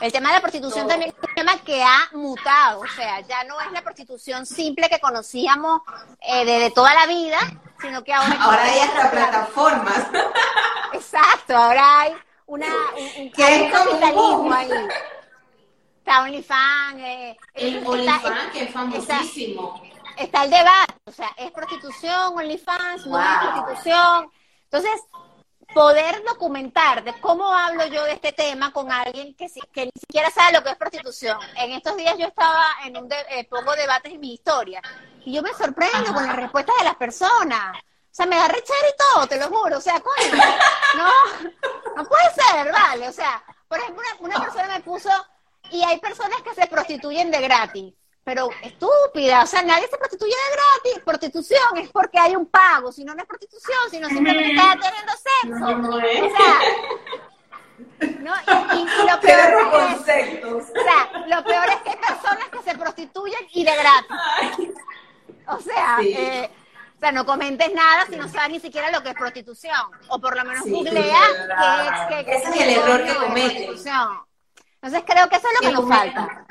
El 0.00 0.12
tema 0.12 0.28
de 0.30 0.34
la 0.34 0.40
prostitución 0.40 0.86
también 0.88 1.10
es 1.16 1.28
un 1.28 1.34
tema 1.34 1.56
que 1.58 1.82
ha 1.82 2.08
mutado, 2.12 2.80
o 2.80 2.86
sea, 2.88 3.20
ya 3.20 3.44
no 3.44 3.60
es 3.60 3.70
la 3.72 3.82
prostitución 3.82 4.44
simple 4.44 4.88
que 4.88 4.98
conocíamos 5.00 5.80
eh, 6.20 6.44
desde 6.44 6.70
toda 6.72 6.92
la 6.94 7.06
vida, 7.06 7.38
sino 7.80 8.02
que 8.04 8.12
ahora... 8.12 8.36
Ahora 8.40 8.62
hay 8.64 8.80
hasta 8.80 9.10
plataformas. 9.10 10.06
Exacto, 10.92 11.56
ahora 11.56 12.00
hay 12.00 12.16
una, 12.46 12.66
un, 12.66 13.22
un- 13.22 13.30
capitalismo 13.30 14.52
ahí. 14.52 14.70
Está 15.98 16.22
OnlyFans, 16.22 16.98
eh, 17.00 17.36
El 17.54 17.76
está- 17.76 17.88
OnlyFans, 17.90 18.52
que 18.52 18.62
es 18.64 18.72
famosísimo. 18.72 19.82
está 20.18 20.44
el 20.44 20.50
debate, 20.50 20.94
o 21.06 21.10
sea, 21.12 21.30
es 21.36 21.50
prostitución, 21.52 22.36
OnlyFans, 22.36 23.06
no 23.06 23.18
es 23.20 23.26
Wow. 23.40 23.52
prostitución. 23.54 24.30
Entonces, 24.64 25.00
poder 25.76 26.24
documentar 26.24 27.04
de 27.04 27.12
cómo 27.20 27.52
hablo 27.52 27.84
yo 27.86 28.02
de 28.04 28.12
este 28.14 28.32
tema 28.32 28.72
con 28.72 28.90
alguien 28.90 29.34
que, 29.34 29.46
que 29.74 29.84
ni 29.84 29.92
siquiera 30.00 30.30
sabe 30.30 30.54
lo 30.54 30.62
que 30.62 30.70
es 30.70 30.76
prostitución. 30.76 31.38
En 31.54 31.72
estos 31.72 31.94
días 31.98 32.16
yo 32.16 32.26
estaba 32.26 32.64
en 32.86 32.96
un, 32.96 33.06
de- 33.06 33.26
eh, 33.28 33.44
pongo 33.50 33.76
debates 33.76 34.10
en 34.10 34.20
mi 34.20 34.32
historia 34.32 34.80
y 35.22 35.34
yo 35.34 35.42
me 35.42 35.52
sorprendo 35.52 36.14
con 36.14 36.24
las 36.26 36.34
respuestas 36.34 36.74
de 36.78 36.84
las 36.84 36.96
personas. 36.96 37.76
O 37.76 38.14
sea, 38.16 38.24
me 38.24 38.36
da 38.36 38.48
rechera 38.48 38.88
y 38.88 38.96
todo, 39.14 39.26
te 39.26 39.38
lo 39.38 39.48
juro. 39.48 39.76
O 39.76 39.80
sea, 39.82 40.00
coño, 40.00 40.42
no, 40.96 41.12
no 41.96 42.04
puede 42.08 42.24
ser, 42.32 42.72
vale. 42.72 43.08
O 43.10 43.12
sea, 43.12 43.44
por 43.68 43.78
ejemplo, 43.78 44.02
una, 44.20 44.34
una 44.36 44.40
persona 44.46 44.68
me 44.68 44.80
puso, 44.80 45.10
y 45.70 45.82
hay 45.82 45.98
personas 45.98 46.40
que 46.40 46.54
se 46.54 46.66
prostituyen 46.68 47.30
de 47.30 47.40
gratis. 47.42 47.92
Pero 48.26 48.50
estúpida, 48.60 49.44
o 49.44 49.46
sea, 49.46 49.62
nadie 49.62 49.86
se 49.86 49.96
prostituye 49.96 50.32
de 50.32 50.56
gratis. 50.56 51.04
Prostitución 51.04 51.76
es 51.78 51.88
porque 51.90 52.18
hay 52.18 52.34
un 52.34 52.46
pago, 52.46 52.90
si 52.90 53.04
no, 53.04 53.14
no 53.14 53.22
es 53.22 53.28
prostitución, 53.28 53.78
sino 53.88 54.08
simplemente 54.08 54.50
está 54.50 54.72
teniendo 54.72 55.12
sexo. 55.12 55.48
No, 55.60 55.78
no 55.78 55.98
es. 56.00 56.22
O 56.24 56.36
sea, 56.36 56.60
¿no? 58.18 58.32
Y, 58.74 58.78
y- 58.80 59.08
lo 59.08 59.20
peor 59.20 59.60
es, 59.60 59.66
conceptos. 59.68 60.62
o 60.70 60.82
sea, 60.82 61.26
lo 61.28 61.44
peor 61.44 61.68
es 61.68 61.76
que 61.82 61.90
hay 61.90 61.96
personas 61.98 62.48
que 62.50 62.62
se 62.68 62.76
prostituyen 62.76 63.46
y 63.52 63.64
de 63.64 63.76
gratis. 63.76 64.70
O 65.46 65.60
sea, 65.60 65.98
Sí. 66.00 66.12
eh, 66.18 66.50
o 66.96 66.98
sea, 66.98 67.12
no 67.12 67.24
comentes 67.24 67.72
nada 67.74 68.06
si 68.10 68.16
no 68.16 68.26
sabes 68.28 68.50
ni 68.50 68.58
siquiera 68.58 68.90
lo 68.90 69.04
que 69.04 69.10
es 69.10 69.14
prostitución. 69.14 69.76
O 70.08 70.18
por 70.20 70.36
lo 70.36 70.44
menos 70.44 70.64
Sí, 70.64 70.72
googlea 70.72 71.20
qué 72.08 72.18
es, 72.18 72.24
qué, 72.24 72.34
Ese 72.38 72.48
es 72.48 72.60
el 72.60 72.70
error 72.70 73.04
que 73.04 73.14
cometen. 73.14 73.62
Entonces 73.62 75.04
creo 75.06 75.28
que 75.28 75.36
eso 75.36 75.46
es 75.46 75.54
lo 75.54 75.60
que 75.60 75.66
Que 75.68 75.72
nos 75.72 75.88
falta. 75.88 76.46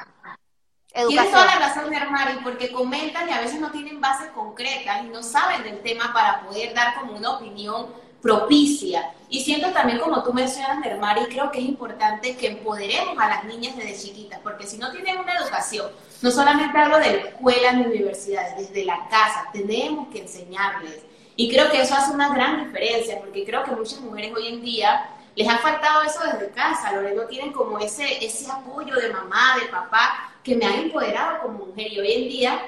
Tienes 0.95 1.29
toda 1.29 1.45
la 1.45 1.53
Educación. 1.53 1.91
razón, 1.91 1.93
Hermari, 1.93 2.39
porque 2.41 2.71
comentan 2.71 3.27
y 3.27 3.33
a 3.33 3.41
veces 3.41 3.59
no 3.59 3.69
tienen 3.69 3.99
bases 3.99 4.29
concretas 4.31 5.03
y 5.03 5.07
no 5.07 5.21
saben 5.21 5.63
del 5.63 5.81
tema 5.81 6.13
para 6.13 6.41
poder 6.41 6.73
dar 6.73 6.95
como 6.95 7.17
una 7.17 7.31
opinión 7.31 7.87
propicia. 8.21 9.11
Y 9.29 9.43
siento 9.43 9.71
también, 9.71 9.99
como 9.99 10.23
tú 10.23 10.33
mencionas, 10.33 10.83
Hermari, 10.85 11.25
creo 11.25 11.51
que 11.51 11.59
es 11.59 11.65
importante 11.65 12.37
que 12.37 12.47
empoderemos 12.47 13.19
a 13.19 13.27
las 13.27 13.43
niñas 13.43 13.75
desde 13.75 14.01
chiquitas, 14.01 14.39
porque 14.39 14.65
si 14.65 14.77
no 14.77 14.89
tienen 14.91 15.19
una 15.19 15.33
educación, 15.33 15.91
no 16.21 16.31
solamente 16.31 16.77
hablo 16.77 16.97
de 16.97 17.17
la 17.17 17.29
escuela 17.29 17.73
ni 17.73 17.85
universidades, 17.85 18.57
desde 18.57 18.85
la 18.85 19.07
casa, 19.09 19.49
tenemos 19.51 20.07
que 20.07 20.21
enseñarles. 20.21 21.03
Y 21.35 21.51
creo 21.51 21.69
que 21.69 21.81
eso 21.81 21.93
hace 21.93 22.13
una 22.13 22.33
gran 22.33 22.65
diferencia, 22.65 23.19
porque 23.19 23.43
creo 23.43 23.63
que 23.63 23.71
muchas 23.71 23.99
mujeres 23.99 24.33
hoy 24.33 24.47
en 24.47 24.61
día 24.61 25.09
les 25.35 25.47
ha 25.49 25.57
faltado 25.57 26.01
eso 26.03 26.21
desde 26.31 26.49
casa, 26.51 26.93
Lore, 26.93 27.13
no 27.13 27.25
tienen 27.25 27.51
como 27.51 27.77
ese, 27.77 28.25
ese 28.25 28.49
apoyo 28.49 28.95
de 28.95 29.09
mamá, 29.09 29.57
de 29.59 29.67
papá, 29.67 30.31
que 30.45 30.55
me 30.55 30.65
han 30.65 30.75
empoderado 30.75 31.41
como 31.41 31.65
mujer. 31.65 31.91
Y 31.91 31.99
hoy 31.99 32.11
en 32.13 32.29
día, 32.29 32.61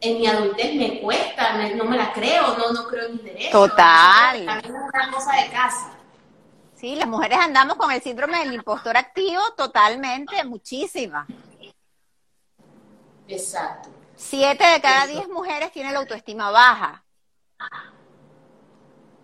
en 0.00 0.18
mi 0.18 0.26
adultez 0.26 0.74
me 0.74 1.00
cuesta, 1.00 1.52
me- 1.54 1.74
no 1.74 1.84
me 1.84 1.96
la 1.98 2.12
creo, 2.14 2.56
no, 2.56 2.72
no 2.72 2.88
creo 2.88 3.06
en 3.08 3.12
mis 3.16 3.24
derechos. 3.24 3.52
Total. 3.52 4.46
También 4.46 4.74
es 4.74 4.82
una 4.94 5.12
cosa 5.12 5.32
de 5.36 5.50
casa. 5.50 5.90
Sí, 6.74 6.96
las 6.96 7.06
mujeres 7.06 7.38
andamos 7.38 7.76
con 7.76 7.92
el 7.92 8.00
síndrome 8.00 8.38
del 8.38 8.54
impostor 8.54 8.96
activo 8.96 9.42
totalmente, 9.54 10.42
muchísimas. 10.44 11.28
Exacto. 13.28 13.90
Siete 14.16 14.64
de 14.66 14.80
cada 14.80 15.06
diez 15.06 15.28
mujeres 15.28 15.70
tienen 15.72 15.92
la 15.92 16.00
autoestima 16.00 16.50
baja. 16.50 17.04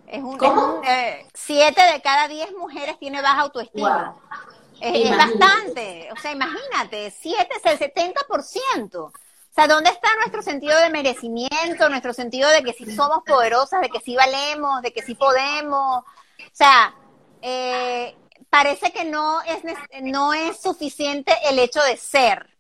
Es 0.07 0.23
un, 0.23 0.37
¿Cómo? 0.39 0.61
es 0.61 0.79
un, 0.79 0.85
eh, 0.85 1.27
siete 1.35 1.83
de 1.93 2.01
cada 2.03 2.29
diez 2.29 2.53
mujeres 2.57 2.99
tiene 2.99 3.23
baja 3.23 3.41
autoestima. 3.41 4.15
Wow. 4.31 4.39
Es, 4.81 5.11
bastante. 5.17 6.09
O 6.13 6.21
sea, 6.21 6.33
imagínate, 6.33 7.11
siete 7.11 7.49
es 7.63 7.65
el 7.73 7.79
70%. 7.79 8.97
O 8.97 9.13
sea, 9.55 9.67
¿dónde 9.69 9.91
está 9.91 10.09
nuestro 10.17 10.43
sentido 10.43 10.79
de 10.81 10.91
merecimiento, 10.91 11.89
nuestro 11.89 12.13
sentido 12.13 12.51
de 12.51 12.63
que 12.63 12.75
sí 12.75 12.95
somos 12.95 13.21
poderosas, 13.27 13.81
de 13.81 13.89
que 13.89 14.01
sí 14.01 14.15
valemos, 14.15 14.83
de 14.83 14.93
que 14.93 15.03
sí 15.03 15.15
podemos? 15.15 16.05
O 16.05 16.05
sea, 16.53 16.95
eh, 17.41 18.15
parece 18.51 18.93
que 18.93 19.05
no 19.05 19.41
es, 19.43 19.59
no 20.03 20.35
es 20.35 20.61
suficiente 20.61 21.33
el 21.49 21.59
hecho 21.59 21.83
de 21.83 21.97
ser. 21.97 22.55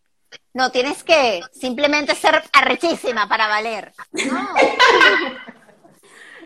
No, 0.54 0.70
tienes 0.72 1.04
que 1.04 1.42
simplemente 1.52 2.14
ser 2.14 2.42
arrechísima 2.52 3.28
para 3.28 3.46
valer. 3.46 3.92
No. 4.12 4.48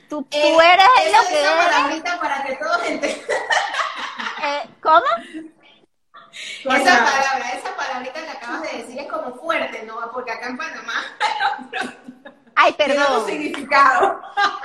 Tú, 0.09 0.23
tú 0.23 0.37
Eh, 0.37 0.57
eres 0.73 0.87
lo 1.13 1.29
que 1.29 1.41
esa 1.41 1.53
eres. 1.55 1.65
palabrita 1.77 2.21
para 2.21 2.43
que 2.45 2.57
todos 2.57 2.85
entiendan. 2.85 3.29
Eh, 4.43 4.63
¿Cómo? 4.83 5.05
Esa 6.61 7.05
palabra, 7.05 7.53
esa 7.55 7.77
palabrita 7.77 8.23
que 8.23 8.31
acabas 8.31 8.63
de 8.63 8.79
decir 8.79 8.99
es 9.01 9.11
como 9.11 9.35
fuerte, 9.37 9.83
¿no? 9.85 10.11
Porque 10.13 10.31
acá 10.33 10.49
en 10.49 10.57
Panamá. 10.57 11.05
Ay, 12.57 12.73
perdón, 12.75 13.27
significado. 13.27 14.21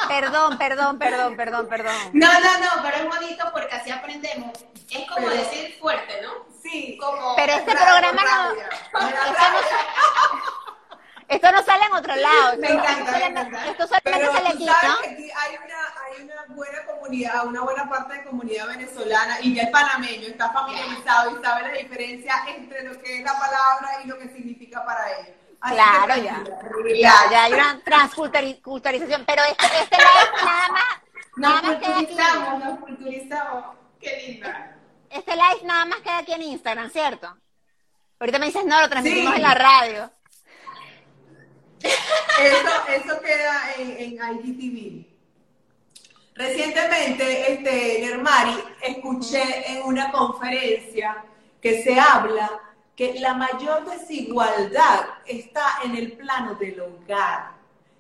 perdón, 0.10 0.58
perdón, 0.58 0.98
perdón, 1.00 1.38
perdón, 1.38 1.68
perdón. 1.70 1.96
No, 2.14 2.28
no, 2.28 2.60
no, 2.60 2.84
pero 2.84 2.98
es 2.98 3.06
bonito 3.08 3.46
porque 3.54 3.74
así 3.76 3.90
aprendemos. 3.92 4.52
Es 4.90 5.08
como 5.08 5.28
Pero- 5.28 5.42
decir 5.42 5.78
fuerte, 5.80 6.22
¿no? 6.22 6.32
Sí. 6.62 6.98
Como. 7.00 7.36
Pero 7.36 7.54
este 7.54 7.72
programa 7.72 8.22
no. 8.24 9.00
esto 11.28 11.52
no, 11.52 11.64
sale 11.64 11.86
en 11.86 11.94
otro 11.94 12.16
lado. 12.16 12.58
Me 12.58 12.68
Esto- 12.68 12.80
encanta, 12.80 12.92
esto 12.92 13.04
me 13.04 13.12
solamente- 13.12 13.42
encanta. 13.42 13.72
Esto 13.72 13.88
solamente 13.88 14.12
Pero 14.20 14.32
sale 14.32 14.50
tú 14.50 14.56
aquí, 14.56 14.66
sabes 14.66 14.90
¿no? 14.90 15.02
que 15.02 15.10
aquí 15.10 15.32
hay 15.36 15.56
una, 15.66 15.78
hay 16.06 16.24
una 16.24 16.56
buena 16.56 16.86
comunidad, 16.86 17.46
una 17.48 17.62
buena 17.62 17.90
parte 17.90 18.14
de 18.14 18.24
comunidad 18.24 18.68
venezolana 18.68 19.40
y 19.42 19.56
ya 19.56 19.64
el 19.64 19.72
panameño 19.72 20.28
está 20.28 20.50
familiarizado 20.52 21.38
y 21.40 21.44
sabe 21.44 21.62
la 21.64 21.74
diferencia 21.74 22.34
entre 22.56 22.84
lo 22.84 23.00
que 23.02 23.18
es 23.20 23.24
la 23.24 23.34
palabra 23.40 24.02
y 24.04 24.08
lo 24.08 24.18
que 24.20 24.28
significa 24.30 24.86
para 24.86 25.12
ellos. 25.20 25.36
Así 25.62 25.74
Claro, 25.76 26.16
ya. 26.22 26.44
Ya, 26.96 27.14
ya 27.32 27.44
hay 27.46 27.54
una 27.54 27.80
transculturización, 27.84 29.26
pero 29.26 29.42
este, 29.44 29.66
este 29.82 29.98
live 29.98 30.46
nada 30.46 30.68
más, 30.70 30.84
nada 31.38 31.62
Nos 31.62 31.64
más 31.64 31.76
aquí. 31.78 31.86
culturizamos, 31.86 32.64
nos 32.64 32.80
culturizamos. 32.80 33.66
Qué 34.00 34.18
linda. 34.28 34.78
Este 35.10 35.32
live 35.36 35.60
nada 35.64 35.86
más 35.86 36.00
queda 36.02 36.18
aquí 36.20 36.34
en 36.34 36.42
Instagram, 36.44 36.90
¿cierto? 36.92 37.36
Ahorita 38.20 38.38
me 38.40 38.46
dices, 38.48 38.66
no, 38.66 38.80
lo 38.80 38.90
transmitimos 38.90 39.32
Sí. 39.34 39.38
en 39.38 39.42
la 39.42 39.54
radio. 39.56 40.12
Eso, 41.86 43.04
eso 43.04 43.22
queda 43.22 43.74
en, 43.78 43.92
en 43.98 44.14
IGTV. 44.14 45.06
Recientemente, 46.36 47.54
este, 47.54 48.02
Nermari, 48.02 48.56
escuché 48.82 49.72
en 49.72 49.84
una 49.84 50.12
conferencia 50.12 51.24
que 51.62 51.82
se 51.82 51.98
habla 51.98 52.52
que 52.96 53.20
la 53.20 53.34
mayor 53.34 53.86
desigualdad 53.90 55.06
está 55.26 55.80
en 55.84 55.96
el 55.96 56.12
plano 56.14 56.56
del 56.56 56.80
hogar. 56.80 57.52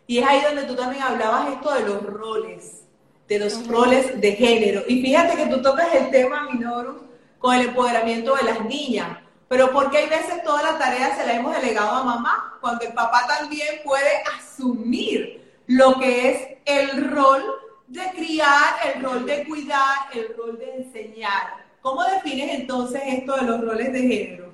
Y 0.07 0.19
es 0.19 0.27
ahí 0.27 0.41
donde 0.41 0.63
tú 0.63 0.75
también 0.75 1.03
hablabas 1.03 1.53
esto 1.53 1.73
de 1.73 1.81
los 1.81 2.03
roles, 2.03 2.83
de 3.27 3.39
los 3.39 3.67
roles 3.67 4.19
de 4.19 4.31
género. 4.33 4.83
Y 4.87 5.01
fíjate 5.01 5.35
que 5.35 5.47
tú 5.47 5.61
tocas 5.61 5.93
el 5.95 6.11
tema, 6.11 6.49
Minoru, 6.51 7.03
con 7.39 7.55
el 7.55 7.69
empoderamiento 7.69 8.35
de 8.35 8.43
las 8.43 8.63
niñas. 8.65 9.17
Pero 9.47 9.71
porque 9.71 9.99
hay 9.99 10.09
veces 10.09 10.43
toda 10.43 10.63
la 10.63 10.77
tarea 10.77 11.15
se 11.15 11.25
la 11.25 11.33
hemos 11.33 11.55
delegado 11.55 11.91
a 11.91 12.03
mamá, 12.03 12.57
cuando 12.61 12.85
el 12.85 12.93
papá 12.93 13.25
también 13.27 13.81
puede 13.83 14.23
asumir 14.37 15.61
lo 15.67 15.99
que 15.99 16.31
es 16.31 16.57
el 16.65 17.11
rol 17.11 17.43
de 17.87 18.09
criar, 18.11 18.75
el 18.85 19.03
rol 19.03 19.25
de 19.25 19.45
cuidar, 19.45 20.07
el 20.13 20.35
rol 20.35 20.57
de 20.57 20.75
enseñar. 20.77 21.65
¿Cómo 21.81 22.03
defines 22.03 22.59
entonces 22.59 23.01
esto 23.05 23.35
de 23.35 23.43
los 23.43 23.61
roles 23.61 23.93
de 23.93 24.01
género? 24.01 24.51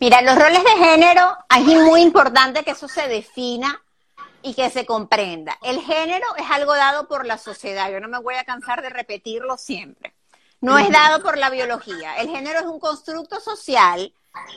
Mira, 0.00 0.22
los 0.22 0.36
roles 0.36 0.64
de 0.64 0.84
género, 0.84 1.36
es 1.50 1.64
muy 1.64 2.00
importante 2.00 2.64
que 2.64 2.72
eso 2.72 2.88
se 2.88 3.06
defina 3.06 3.82
y 4.42 4.54
que 4.54 4.70
se 4.70 4.84
comprenda. 4.86 5.58
El 5.62 5.80
género 5.80 6.26
es 6.36 6.50
algo 6.50 6.74
dado 6.74 7.06
por 7.06 7.26
la 7.26 7.38
sociedad, 7.38 7.90
yo 7.90 8.00
no 8.00 8.08
me 8.08 8.18
voy 8.18 8.34
a 8.34 8.44
cansar 8.44 8.82
de 8.82 8.88
repetirlo 8.88 9.56
siempre. 9.56 10.14
No 10.62 10.78
es 10.78 10.90
dado 10.90 11.22
por 11.22 11.36
la 11.38 11.50
biología. 11.50 12.16
El 12.18 12.28
género 12.28 12.60
es 12.60 12.66
un 12.66 12.78
constructo 12.78 13.40
social 13.40 14.14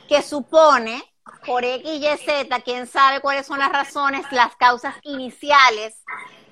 que 0.08 0.22
supone, 0.22 1.04
por 1.48 1.66
X, 1.66 1.92
Y, 1.92 2.18
Z, 2.24 2.60
quién 2.62 2.86
sabe 2.86 3.22
cuáles 3.22 3.48
son 3.48 3.58
las 3.58 3.72
razones, 3.72 4.24
las 4.32 4.56
causas 4.56 4.94
iniciales 5.02 5.96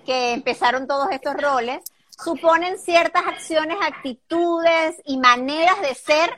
que 0.07 0.33
empezaron 0.33 0.87
todos 0.87 1.07
estos 1.11 1.35
roles, 1.35 1.83
suponen 2.09 2.79
ciertas 2.79 3.27
acciones, 3.27 3.77
actitudes 3.79 4.99
y 5.05 5.17
maneras 5.17 5.79
de 5.81 5.93
ser 5.93 6.35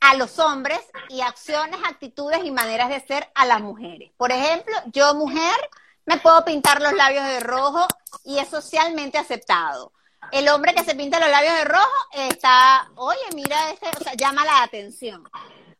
a 0.00 0.14
los 0.14 0.38
hombres 0.38 0.80
y 1.08 1.22
acciones, 1.22 1.80
actitudes 1.86 2.44
y 2.44 2.50
maneras 2.50 2.90
de 2.90 3.00
ser 3.00 3.30
a 3.34 3.46
las 3.46 3.62
mujeres. 3.62 4.12
Por 4.18 4.30
ejemplo, 4.30 4.76
yo 4.92 5.14
mujer 5.14 5.56
me 6.04 6.18
puedo 6.18 6.44
pintar 6.44 6.82
los 6.82 6.92
labios 6.92 7.24
de 7.24 7.40
rojo 7.40 7.86
y 8.24 8.38
es 8.38 8.48
socialmente 8.48 9.16
aceptado. 9.16 9.92
El 10.30 10.48
hombre 10.48 10.74
que 10.74 10.84
se 10.84 10.94
pinta 10.94 11.20
los 11.20 11.28
labios 11.30 11.54
de 11.54 11.64
rojo 11.64 11.90
está, 12.14 12.90
oye, 12.96 13.20
mira, 13.34 13.70
este, 13.70 13.88
o 13.98 14.02
sea, 14.02 14.14
llama 14.14 14.44
la 14.44 14.62
atención. 14.62 15.28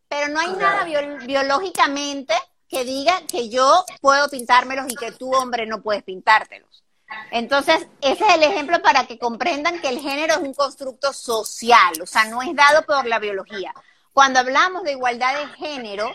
Pero 0.09 0.29
no 0.29 0.41
hay 0.41 0.51
nada 0.53 0.85
bio- 0.85 1.19
biológicamente 1.25 2.35
que 2.69 2.85
diga 2.85 3.23
que 3.27 3.49
yo 3.49 3.85
puedo 4.01 4.29
pintármelos 4.29 4.87
y 4.91 4.97
que 4.97 5.13
tú, 5.13 5.33
hombre, 5.35 5.67
no 5.67 5.83
puedes 5.83 6.03
pintártelos. 6.03 6.85
Entonces, 7.31 7.87
ese 8.01 8.25
es 8.27 8.35
el 8.35 8.43
ejemplo 8.43 8.81
para 8.83 9.07
que 9.07 9.19
comprendan 9.19 9.81
que 9.81 9.89
el 9.89 10.01
género 10.01 10.35
es 10.35 10.41
un 10.41 10.55
constructo 10.55 11.13
social, 11.13 11.93
o 12.03 12.07
sea, 12.07 12.25
no 12.25 12.43
es 12.43 12.55
dado 12.55 12.83
por 12.85 13.07
la 13.07 13.19
biología. 13.19 13.75
Cuando 14.13 14.41
hablamos 14.41 14.83
de 14.83 14.93
igualdad 14.93 15.35
de 15.39 15.47
género, 15.55 16.11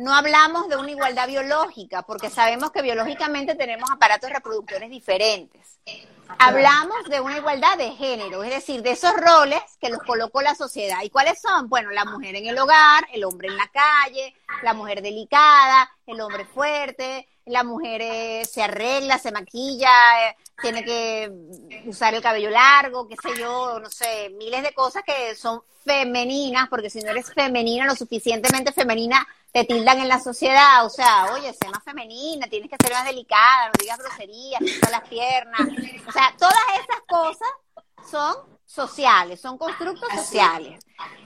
no 0.00 0.14
hablamos 0.14 0.66
de 0.70 0.76
una 0.76 0.90
igualdad 0.90 1.28
biológica, 1.28 2.00
porque 2.00 2.30
sabemos 2.30 2.70
que 2.70 2.80
biológicamente 2.80 3.54
tenemos 3.54 3.90
aparatos 3.90 4.30
reproductores 4.30 4.88
diferentes. 4.88 5.78
Hablamos 6.38 7.04
de 7.10 7.20
una 7.20 7.36
igualdad 7.36 7.76
de 7.76 7.90
género, 7.90 8.42
es 8.42 8.50
decir, 8.50 8.80
de 8.80 8.92
esos 8.92 9.12
roles 9.14 9.60
que 9.78 9.90
los 9.90 10.02
colocó 10.02 10.40
la 10.40 10.54
sociedad. 10.54 11.02
¿Y 11.02 11.10
cuáles 11.10 11.42
son? 11.42 11.68
Bueno, 11.68 11.90
la 11.90 12.06
mujer 12.06 12.34
en 12.34 12.46
el 12.46 12.58
hogar, 12.58 13.06
el 13.12 13.24
hombre 13.24 13.48
en 13.48 13.58
la 13.58 13.68
calle, 13.68 14.34
la 14.62 14.72
mujer 14.72 15.02
delicada, 15.02 15.90
el 16.06 16.18
hombre 16.22 16.46
fuerte, 16.46 17.28
la 17.46 17.64
mujer 17.64 18.00
eh, 18.02 18.44
se 18.44 18.62
arregla, 18.62 19.18
se 19.18 19.32
maquilla, 19.32 19.90
eh, 20.28 20.36
tiene 20.60 20.84
que 20.84 21.30
usar 21.86 22.14
el 22.14 22.22
cabello 22.22 22.50
largo, 22.50 23.08
qué 23.08 23.16
sé 23.22 23.38
yo, 23.38 23.80
no 23.80 23.90
sé, 23.90 24.30
miles 24.30 24.62
de 24.62 24.72
cosas 24.72 25.02
que 25.04 25.34
son 25.34 25.62
femeninas, 25.84 26.68
porque 26.68 26.90
si 26.90 27.00
no 27.00 27.10
eres 27.10 27.32
femenina, 27.32 27.86
lo 27.86 27.94
suficientemente 27.94 28.72
femenina, 28.72 29.26
te 29.52 29.64
tildan 29.64 29.98
en 30.00 30.08
la 30.08 30.20
sociedad, 30.20 30.84
o 30.84 30.90
sea, 30.90 31.32
oye, 31.32 31.52
sé 31.52 31.68
más 31.68 31.82
femenina, 31.82 32.46
tienes 32.46 32.70
que 32.70 32.76
ser 32.80 32.92
más 32.92 33.04
delicada, 33.04 33.66
no 33.66 33.72
digas 33.80 33.98
groserías, 33.98 34.60
no 34.60 34.90
las 34.90 35.08
piernas, 35.08 35.60
o 36.06 36.12
sea, 36.12 36.34
todas 36.38 36.62
esas 36.74 37.00
cosas 37.08 37.48
son 38.08 38.36
sociales, 38.64 39.40
son 39.40 39.58
constructos 39.58 40.08
sociales. 40.14 40.78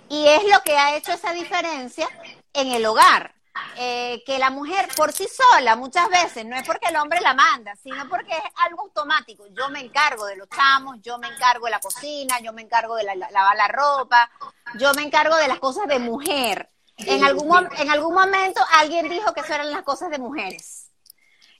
Y 0.08 0.26
es 0.26 0.44
lo 0.44 0.60
que 0.64 0.76
ha 0.76 0.96
hecho 0.96 1.12
esa 1.12 1.32
diferencia 1.32 2.08
en 2.52 2.68
el 2.68 2.86
hogar. 2.86 3.34
Eh, 3.76 4.22
que 4.26 4.38
la 4.38 4.50
mujer 4.50 4.88
por 4.96 5.12
sí 5.12 5.26
sola 5.28 5.76
muchas 5.76 6.08
veces 6.08 6.44
no 6.44 6.56
es 6.56 6.66
porque 6.66 6.88
el 6.88 6.96
hombre 6.96 7.20
la 7.20 7.34
manda, 7.34 7.74
sino 7.76 8.08
porque 8.08 8.32
es 8.32 8.42
algo 8.66 8.82
automático. 8.82 9.44
Yo 9.52 9.68
me 9.68 9.80
encargo 9.80 10.26
de 10.26 10.36
los 10.36 10.48
chamos, 10.48 10.96
yo 11.02 11.18
me 11.18 11.28
encargo 11.28 11.66
de 11.66 11.70
la 11.72 11.80
cocina, 11.80 12.40
yo 12.40 12.52
me 12.52 12.62
encargo 12.62 12.96
de 12.96 13.04
la- 13.04 13.14
la- 13.14 13.30
lavar 13.30 13.56
la 13.56 13.68
ropa, 13.68 14.28
yo 14.74 14.92
me 14.94 15.02
encargo 15.02 15.36
de 15.36 15.46
las 15.48 15.58
cosas 15.60 15.86
de 15.86 15.98
mujer. 15.98 16.68
En 16.96 17.24
algún, 17.24 17.68
en 17.76 17.90
algún 17.90 18.14
momento 18.14 18.60
alguien 18.78 19.08
dijo 19.08 19.32
que 19.34 19.40
eso 19.40 19.52
eran 19.54 19.70
las 19.70 19.82
cosas 19.82 20.10
de 20.10 20.18
mujeres. 20.18 20.90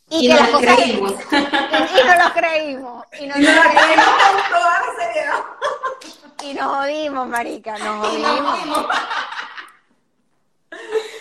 Y 0.08 0.28
que 0.28 0.34
nos 0.34 0.40
las 0.42 0.50
lo 0.50 0.58
cosas 0.60 0.76
creímos. 0.76 1.12
y, 1.32 1.36
y 2.00 2.04
no 2.04 2.24
lo 2.24 2.32
creímos. 2.34 3.04
Y 3.20 3.26
no 3.26 3.36
Y 3.38 3.40
nos 3.40 3.54
lo 3.54 3.64
la 3.64 3.70
creímos. 3.70 4.06
Y 6.42 6.54
nos 6.54 6.66
jodimos, 6.76 7.26
marica, 7.28 7.78
nos 7.78 8.12
Y 8.12 8.18
nos 8.18 8.40
jodimos. 8.40 8.86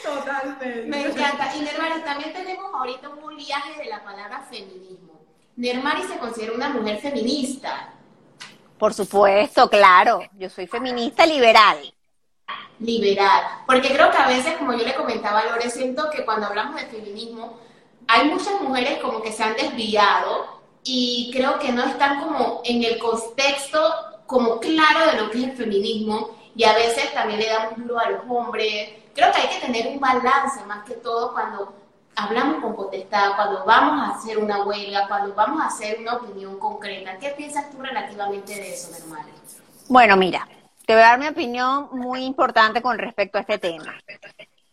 Totalmente. 0.03 0.83
Me 0.87 1.05
encanta. 1.05 1.55
Y 1.55 1.61
Nermari, 1.61 2.01
también 2.01 2.33
tenemos 2.33 2.73
ahorita 2.73 3.09
un 3.09 3.23
oleaje 3.23 3.77
de 3.77 3.85
la 3.85 4.03
palabra 4.03 4.41
feminismo. 4.49 5.21
Nermari 5.55 6.03
se 6.03 6.17
considera 6.17 6.53
una 6.53 6.69
mujer 6.69 6.99
feminista, 6.99 7.93
Por 8.77 8.93
supuesto, 8.93 9.69
claro. 9.69 10.21
Yo 10.37 10.49
soy 10.49 10.67
feminista 10.67 11.25
liberal. 11.25 11.77
liberal. 12.79 13.43
Porque 13.65 13.93
creo 13.93 14.11
que 14.11 14.17
a 14.17 14.27
veces, 14.27 14.57
como 14.57 14.73
yo 14.73 14.83
le 14.85 14.95
comentaba 14.95 15.39
a 15.39 15.45
Lore, 15.45 15.69
siento 15.69 16.09
que 16.09 16.25
cuando 16.25 16.47
hablamos 16.47 16.75
de 16.81 16.87
feminismo, 16.87 17.59
hay 18.07 18.27
muchas 18.27 18.59
mujeres 18.61 18.99
como 18.99 19.21
que 19.21 19.31
se 19.31 19.43
han 19.43 19.55
desviado 19.55 20.61
y 20.83 21.31
creo 21.33 21.59
que 21.59 21.71
no 21.71 21.85
están 21.85 22.19
como 22.19 22.61
en 22.65 22.83
el 22.83 22.97
contexto 22.99 23.79
como 24.25 24.59
claro 24.59 25.11
de 25.11 25.21
lo 25.21 25.29
que 25.31 25.37
es 25.37 25.43
el 25.45 25.55
feminismo 25.55 26.35
y 26.55 26.63
a 26.65 26.73
veces 26.73 27.13
también 27.13 27.39
le 27.39 27.47
damos 27.47 27.77
duro 27.77 27.99
a 27.99 28.09
los 28.09 28.21
hombres. 28.27 28.89
Creo 29.13 29.31
que 29.31 29.41
hay 29.41 29.49
que 29.49 29.65
tener 29.65 29.87
un 29.87 29.99
balance 29.99 30.63
más 30.65 30.83
que 30.85 30.95
todo 30.95 31.33
cuando 31.33 31.73
hablamos 32.15 32.61
con 32.61 32.75
potestad, 32.75 33.35
cuando 33.35 33.65
vamos 33.65 34.01
a 34.01 34.15
hacer 34.15 34.37
una 34.37 34.63
huelga, 34.63 35.07
cuando 35.07 35.33
vamos 35.33 35.61
a 35.61 35.67
hacer 35.67 35.99
una 35.99 36.15
opinión 36.15 36.59
concreta. 36.59 37.17
¿Qué 37.17 37.29
piensas 37.29 37.69
tú 37.71 37.81
relativamente 37.81 38.55
de 38.55 38.73
eso, 38.73 38.95
hermano? 38.95 39.29
Bueno, 39.87 40.15
mira, 40.17 40.47
te 40.85 40.93
voy 40.93 41.03
a 41.03 41.07
dar 41.07 41.19
mi 41.19 41.27
opinión 41.27 41.89
muy 41.91 42.23
importante 42.23 42.81
con 42.81 42.97
respecto 42.97 43.37
a 43.37 43.41
este 43.41 43.57
tema. 43.57 43.93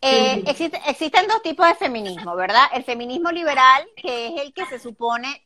Eh, 0.01 0.43
existen 0.47 1.27
dos 1.27 1.43
tipos 1.43 1.67
de 1.67 1.75
feminismo, 1.75 2.35
¿verdad? 2.35 2.65
El 2.73 2.83
feminismo 2.83 3.31
liberal, 3.31 3.87
que 3.95 4.27
es 4.27 4.41
el 4.41 4.53
que 4.53 4.65
se 4.65 4.79
supone 4.79 5.45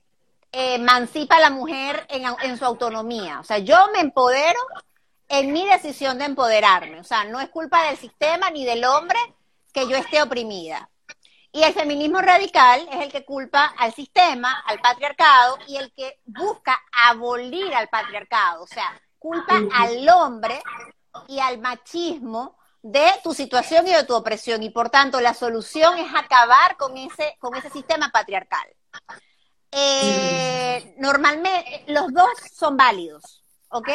eh, 0.52 0.76
emancipa 0.76 1.36
a 1.36 1.42
la 1.42 1.50
mujer 1.50 2.06
en, 2.10 2.24
en, 2.42 2.58
su 2.58 2.64
autonomía. 2.64 3.42
O 3.42 3.44
sea, 3.44 3.58
yo 3.58 3.76
me 3.92 4.00
empodero 4.00 4.60
en 5.30 5.52
mi 5.52 5.66
decisión 5.66 6.18
de 6.18 6.26
empoderarme. 6.26 7.00
O 7.00 7.04
sea, 7.04 7.24
no 7.24 7.40
es 7.40 7.50
culpa 7.50 7.88
del 7.88 7.98
sistema 7.98 8.50
ni 8.50 8.66
del 8.66 8.84
hombre 8.86 9.20
que 9.74 9.88
yo 9.88 9.98
esté 9.98 10.22
oprimida. 10.22 10.90
Y 11.52 11.64
el 11.64 11.74
feminismo 11.74 12.20
radical 12.20 12.88
es 12.92 13.02
el 13.02 13.12
que 13.12 13.24
culpa 13.24 13.74
al 13.78 13.94
sistema, 13.94 14.62
al 14.66 14.80
patriarcado 14.80 15.58
y 15.68 15.78
el 15.78 15.94
que 15.94 16.20
busca 16.26 16.78
abolir 16.92 17.74
al 17.74 17.88
patriarcado. 17.88 18.64
O 18.64 18.68
sea, 18.68 19.02
culpa 19.18 19.62
al 19.74 20.08
hombre 20.10 20.62
y 21.28 21.40
al 21.40 21.60
machismo 21.60 22.58
de 22.82 23.08
tu 23.24 23.34
situación 23.34 23.88
y 23.88 23.94
de 23.94 24.04
tu 24.04 24.14
opresión. 24.14 24.64
Y 24.64 24.70
por 24.70 24.90
tanto, 24.90 25.22
la 25.22 25.34
solución 25.34 25.98
es 25.98 26.14
acabar 26.14 26.78
con 26.78 26.98
ese, 26.98 27.36
con 27.40 27.56
ese 27.56 27.70
sistema 27.70 28.10
patriarcal. 28.10 28.68
Eh, 29.72 30.96
normalmente, 31.00 31.84
los 31.88 32.14
dos 32.14 32.30
son 32.54 32.78
válidos, 32.78 33.44
¿ok? 33.70 33.90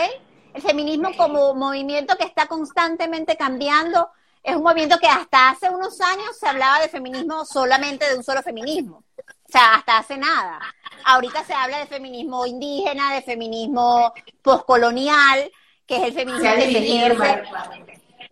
El 0.54 0.62
feminismo 0.62 1.10
como 1.16 1.54
movimiento 1.54 2.16
que 2.16 2.24
está 2.24 2.46
constantemente 2.46 3.36
cambiando 3.36 4.10
es 4.42 4.56
un 4.56 4.62
movimiento 4.62 4.98
que 4.98 5.06
hasta 5.06 5.50
hace 5.50 5.68
unos 5.68 6.00
años 6.00 6.36
se 6.38 6.48
hablaba 6.48 6.80
de 6.80 6.88
feminismo 6.88 7.44
solamente 7.44 8.08
de 8.08 8.16
un 8.16 8.24
solo 8.24 8.42
feminismo. 8.42 9.04
O 9.18 9.52
sea, 9.52 9.74
hasta 9.74 9.98
hace 9.98 10.16
nada. 10.16 10.60
Ahorita 11.04 11.44
se 11.44 11.52
habla 11.52 11.78
de 11.78 11.86
feminismo 11.86 12.46
indígena, 12.46 13.14
de 13.14 13.22
feminismo 13.22 14.12
postcolonial, 14.42 15.50
que 15.86 15.96
es 15.96 16.02
el 16.04 16.12
feminismo 16.12 16.54
que 16.54 16.72
se 16.72 16.78
ejerce 16.78 17.42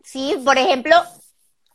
Sí, 0.03 0.41
por 0.45 0.57
ejemplo, 0.57 0.97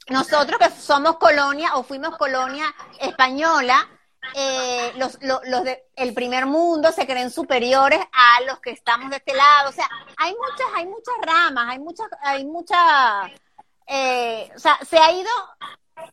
nosotros 0.10 0.58
que 0.58 0.69
somos 0.71 1.17
colonia 1.17 1.75
o 1.75 1.84
fuimos 1.84 2.17
colonia 2.17 2.65
española, 2.99 3.88
eh, 4.36 4.93
los, 4.95 5.17
los, 5.21 5.63
del 5.63 6.13
primer 6.13 6.45
mundo 6.45 6.91
se 6.91 7.05
creen 7.05 7.29
superiores 7.29 7.99
a 8.12 8.41
los 8.41 8.59
que 8.59 8.71
estamos 8.71 9.09
de 9.09 9.17
este 9.17 9.33
lado. 9.33 9.69
O 9.69 9.73
sea, 9.73 9.89
hay 10.17 10.33
muchas, 10.33 10.67
hay 10.75 10.86
muchas 10.86 11.15
ramas, 11.21 11.69
hay 11.69 11.79
muchas, 11.79 12.07
hay 12.21 12.45
muchas, 12.45 13.31
eh, 13.88 14.51
o 14.55 14.59
sea, 14.59 14.79
se 14.88 14.97
ha 14.97 15.12
ido 15.12 15.31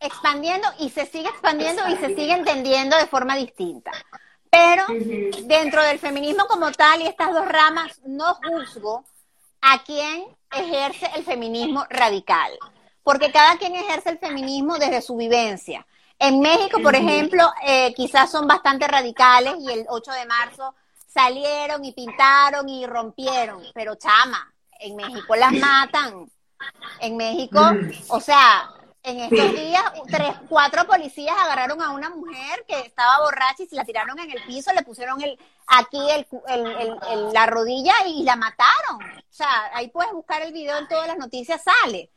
expandiendo 0.01 0.69
y 0.79 0.91
se 0.91 1.07
sigue 1.07 1.29
expandiendo 1.29 1.89
y 1.89 1.97
se 1.97 2.09
sigue 2.09 2.33
entendiendo 2.33 2.97
de 2.97 3.07
forma 3.07 3.37
distinta. 3.37 3.91
Pero 4.51 4.85
dentro 5.45 5.83
del 5.83 5.99
feminismo 5.99 6.47
como 6.47 6.73
tal 6.73 7.03
y 7.03 7.07
estas 7.07 7.33
dos 7.33 7.47
ramas, 7.47 8.01
no 8.05 8.35
juzgo 8.35 9.05
a 9.61 9.83
quién 9.85 10.27
ejerce 10.51 11.09
el 11.15 11.25
feminismo 11.25 11.87
radical, 11.89 12.53
porque 13.03 13.31
cada 13.31 13.57
quien 13.59 13.77
ejerce 13.77 14.11
el 14.11 14.19
feminismo 14.19 14.79
desde 14.79 15.03
su 15.03 15.17
vivencia. 15.17 15.87
En 16.21 16.39
México, 16.41 16.83
por 16.83 16.95
ejemplo, 16.95 17.51
eh, 17.67 17.95
quizás 17.95 18.31
son 18.31 18.47
bastante 18.47 18.87
radicales 18.87 19.55
y 19.59 19.73
el 19.73 19.87
8 19.89 20.13
de 20.13 20.27
marzo 20.27 20.75
salieron 21.07 21.83
y 21.83 21.93
pintaron 21.93 22.69
y 22.69 22.87
rompieron, 22.87 23.63
pero 23.73 23.95
chama, 23.95 24.53
en 24.81 24.97
México 24.97 25.35
las 25.35 25.53
matan. 25.53 26.31
En 27.01 27.17
México, 27.17 27.59
o 28.09 28.21
sea, 28.21 28.71
en 29.03 29.21
estos 29.21 29.55
días, 29.55 29.83
tres, 30.09 30.33
cuatro 30.47 30.87
policías 30.87 31.35
agarraron 31.39 31.81
a 31.81 31.91
una 31.93 32.11
mujer 32.11 32.67
que 32.69 32.79
estaba 32.81 33.21
borracha 33.21 33.63
y 33.63 33.67
se 33.67 33.77
la 33.77 33.85
tiraron 33.87 34.19
en 34.19 34.31
el 34.31 34.43
piso, 34.45 34.75
le 34.75 34.83
pusieron 34.83 35.23
el, 35.23 35.39
aquí 35.69 35.99
el, 36.11 36.27
el, 36.49 37.33
la 37.33 37.47
rodilla 37.47 37.95
y 38.07 38.25
la 38.25 38.37
mataron. 38.37 39.03
O 39.03 39.33
sea, 39.33 39.71
ahí 39.73 39.89
puedes 39.89 40.13
buscar 40.13 40.43
el 40.43 40.53
video 40.53 40.77
en 40.77 40.87
todas 40.87 41.07
las 41.07 41.17
noticias, 41.17 41.63
sale. 41.63 42.11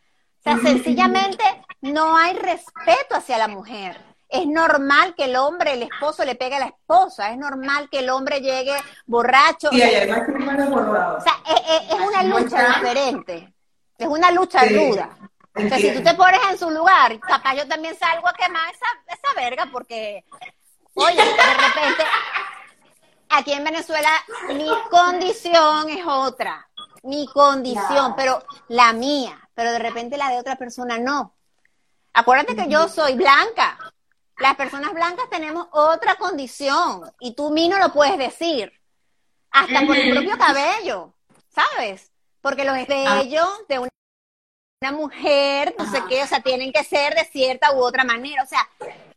O 0.45 0.49
sea, 0.49 0.57
sencillamente 0.57 1.43
no 1.81 2.17
hay 2.17 2.33
respeto 2.33 3.15
hacia 3.15 3.37
la 3.37 3.47
mujer. 3.47 3.97
Es 4.27 4.45
normal 4.45 5.13
que 5.15 5.25
el 5.25 5.35
hombre, 5.35 5.73
el 5.73 5.83
esposo, 5.83 6.25
le 6.25 6.35
pegue 6.35 6.55
a 6.55 6.59
la 6.59 6.65
esposa. 6.65 7.31
Es 7.31 7.37
normal 7.37 7.87
que 7.89 7.99
el 7.99 8.09
hombre 8.09 8.41
llegue 8.41 8.75
borracho. 9.05 9.69
Y 9.71 9.81
hay 9.81 10.09
más 10.09 10.27
O 10.27 11.21
sea, 11.21 11.33
es, 11.47 11.99
una 11.99 12.23
lucha 12.23 12.67
diferente. 12.67 13.53
Es 13.97 14.07
una 14.07 14.31
lucha 14.31 14.65
ruda. 14.65 15.17
O 15.55 15.61
sea, 15.61 15.77
si 15.77 15.93
tú 15.93 16.03
te 16.03 16.15
pones 16.15 16.41
en 16.51 16.57
su 16.57 16.69
lugar, 16.71 17.19
capaz 17.19 17.55
yo 17.55 17.67
también 17.67 17.95
salgo 17.97 18.27
a 18.27 18.33
quemar 18.33 18.73
esa, 18.73 18.85
esa 19.07 19.33
verga 19.39 19.69
porque, 19.71 20.25
oye, 20.95 21.15
de 21.15 21.23
repente, 21.23 22.03
aquí 23.29 23.53
en 23.53 23.63
Venezuela 23.63 24.09
mi 24.49 24.67
condición 24.89 25.89
es 25.89 26.03
otra, 26.07 26.67
mi 27.03 27.27
condición, 27.27 28.15
pero 28.15 28.43
la 28.69 28.93
mía, 28.93 29.42
pero 29.53 29.71
de 29.71 29.79
repente 29.79 30.17
la 30.17 30.29
de 30.29 30.39
otra 30.39 30.55
persona 30.55 30.99
no. 30.99 31.35
Acuérdate 32.13 32.55
que 32.55 32.69
yo 32.69 32.87
soy 32.87 33.15
blanca. 33.15 33.77
Las 34.37 34.55
personas 34.55 34.93
blancas 34.93 35.29
tenemos 35.29 35.67
otra 35.71 36.15
condición 36.15 37.11
y 37.19 37.35
tú 37.35 37.51
mí 37.51 37.69
no 37.69 37.77
lo 37.77 37.91
puedes 37.91 38.17
decir. 38.17 38.71
Hasta 39.51 39.85
por 39.85 39.95
el 39.95 40.13
propio 40.13 40.37
cabello, 40.37 41.13
¿sabes? 41.49 42.11
Porque 42.41 42.65
los 42.65 42.75
cabellos 42.87 43.47
de 43.67 43.79
una 43.79 43.89
una 44.83 44.91
mujer, 44.91 45.73
no 45.77 45.89
sé 45.89 46.03
qué, 46.09 46.23
o 46.23 46.27
sea, 46.27 46.41
tienen 46.41 46.73
que 46.73 46.83
ser 46.83 47.15
de 47.15 47.23
cierta 47.25 47.71
u 47.71 47.81
otra 47.81 48.03
manera, 48.03 48.43
o 48.43 48.45
sea... 48.45 48.67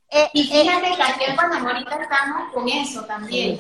Eh, 0.09 0.31
y 0.33 0.43
eh, 0.43 0.63
fíjate 0.63 0.95
que 0.95 1.03
aquí 1.03 1.25
en 1.25 1.35
Panamá 1.35 1.73
ahorita 1.73 2.01
estamos 2.01 2.53
con 2.53 2.69
eso 2.69 3.05
también. 3.05 3.59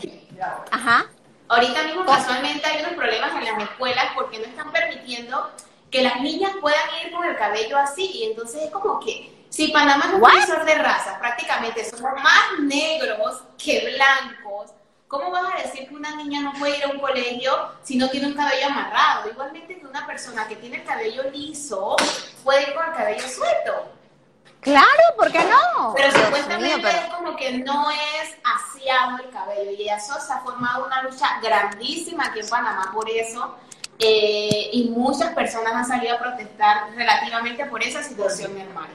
Ajá. 0.71 1.07
Ahorita 1.49 1.83
mismo 1.83 2.05
casualmente 2.05 2.65
hay 2.65 2.85
unos 2.85 2.95
problemas 2.95 3.35
en 3.35 3.45
las 3.45 3.63
escuelas 3.65 4.07
porque 4.15 4.39
no 4.39 4.45
están 4.45 4.71
permitiendo 4.71 5.51
que 5.91 6.03
las 6.03 6.21
niñas 6.21 6.53
puedan 6.61 6.89
ir 7.05 7.13
con 7.13 7.25
el 7.25 7.37
cabello 7.37 7.79
así 7.79 8.11
y 8.13 8.25
entonces 8.25 8.65
es 8.65 8.71
como 8.71 9.01
que 9.01 9.47
si 9.49 9.69
Panamá 9.69 10.13
es 10.39 10.49
un 10.49 10.67
de 10.67 10.75
raza, 10.75 11.19
prácticamente 11.19 11.85
somos 11.85 12.13
más 12.23 12.59
negros 12.61 13.43
que 13.57 13.95
blancos, 13.95 14.73
¿Cómo 15.09 15.31
vas 15.31 15.55
a 15.55 15.63
decir 15.63 15.89
que 15.89 15.95
una 15.95 16.17
niña 16.17 16.41
no 16.41 16.53
puede 16.55 16.79
ir 16.79 16.85
a 16.85 16.89
un 16.89 16.99
colegio 16.99 17.53
si 17.85 17.97
no 17.97 18.11
tiene 18.11 18.27
un 18.27 18.35
cabello 18.35 18.67
amarrado? 18.67 19.31
Igualmente 19.31 19.79
que 19.79 19.87
una 19.87 20.05
persona 20.05 20.49
que 20.49 20.57
tiene 20.57 20.79
el 20.79 20.85
cabello 20.85 21.31
liso 21.31 21.95
puede 22.43 22.63
ir 22.63 22.75
con 22.75 22.87
el 22.87 22.93
cabello 22.93 23.29
suelto. 23.29 23.93
Claro, 24.61 25.03
¿por 25.17 25.31
qué 25.31 25.45
no? 25.45 25.95
Pero 25.95 26.11
supuestamente 26.11 26.89
es 26.89 27.15
como 27.15 27.37
que 27.37 27.53
no 27.59 27.89
es 27.89 28.37
asiado 28.43 29.19
el 29.19 29.31
cabello 29.31 29.71
y 29.71 29.89
eso 29.89 30.19
se 30.21 30.33
ha 30.33 30.41
formado 30.41 30.87
una 30.87 31.03
lucha 31.03 31.39
grandísima 31.41 32.27
aquí 32.27 32.41
en 32.41 32.49
Panamá 32.49 32.91
por 32.93 33.09
eso. 33.09 33.55
Eh, 33.99 34.71
y 34.73 34.91
muchas 34.91 35.35
personas 35.35 35.73
han 35.73 35.87
salido 35.87 36.17
a 36.17 36.19
protestar 36.19 36.91
relativamente 36.95 37.65
por 37.67 37.83
esa 37.83 38.03
situación, 38.03 38.55
mi 38.55 38.61
hermano. 38.61 38.93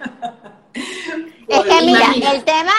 Es 1.48 1.60
que 1.60 1.82
mira, 1.86 2.32
el 2.32 2.44
tema, 2.44 2.72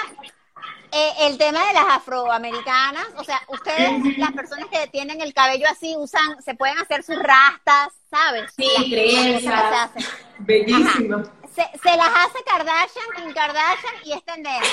eh, 0.93 1.13
el 1.23 1.37
tema 1.37 1.67
de 1.67 1.75
las 1.75 1.85
afroamericanas, 1.91 3.07
o 3.17 3.25
sea, 3.25 3.43
ustedes, 3.49 4.19
las 4.19 4.33
personas 4.33 4.67
que 4.71 4.87
tienen 4.89 5.21
el 5.21 5.35
cabello 5.35 5.67
así, 5.71 5.95
usan, 5.97 6.41
se 6.43 6.55
pueden 6.55 6.79
hacer 6.79 7.03
sus 7.03 7.17
rastas, 7.17 7.89
¿sabes? 8.09 8.53
Sí, 8.57 8.69
creencias. 8.91 9.91
Bellísimo. 10.39 11.23
Se, 11.55 11.69
se, 11.83 11.97
las 11.97 12.09
hace 12.09 12.43
Kardashian, 12.47 13.07
Kim 13.17 13.35
Kardashian 13.35 13.95
y 14.05 14.13
es 14.13 14.25
tendencia. 14.25 14.71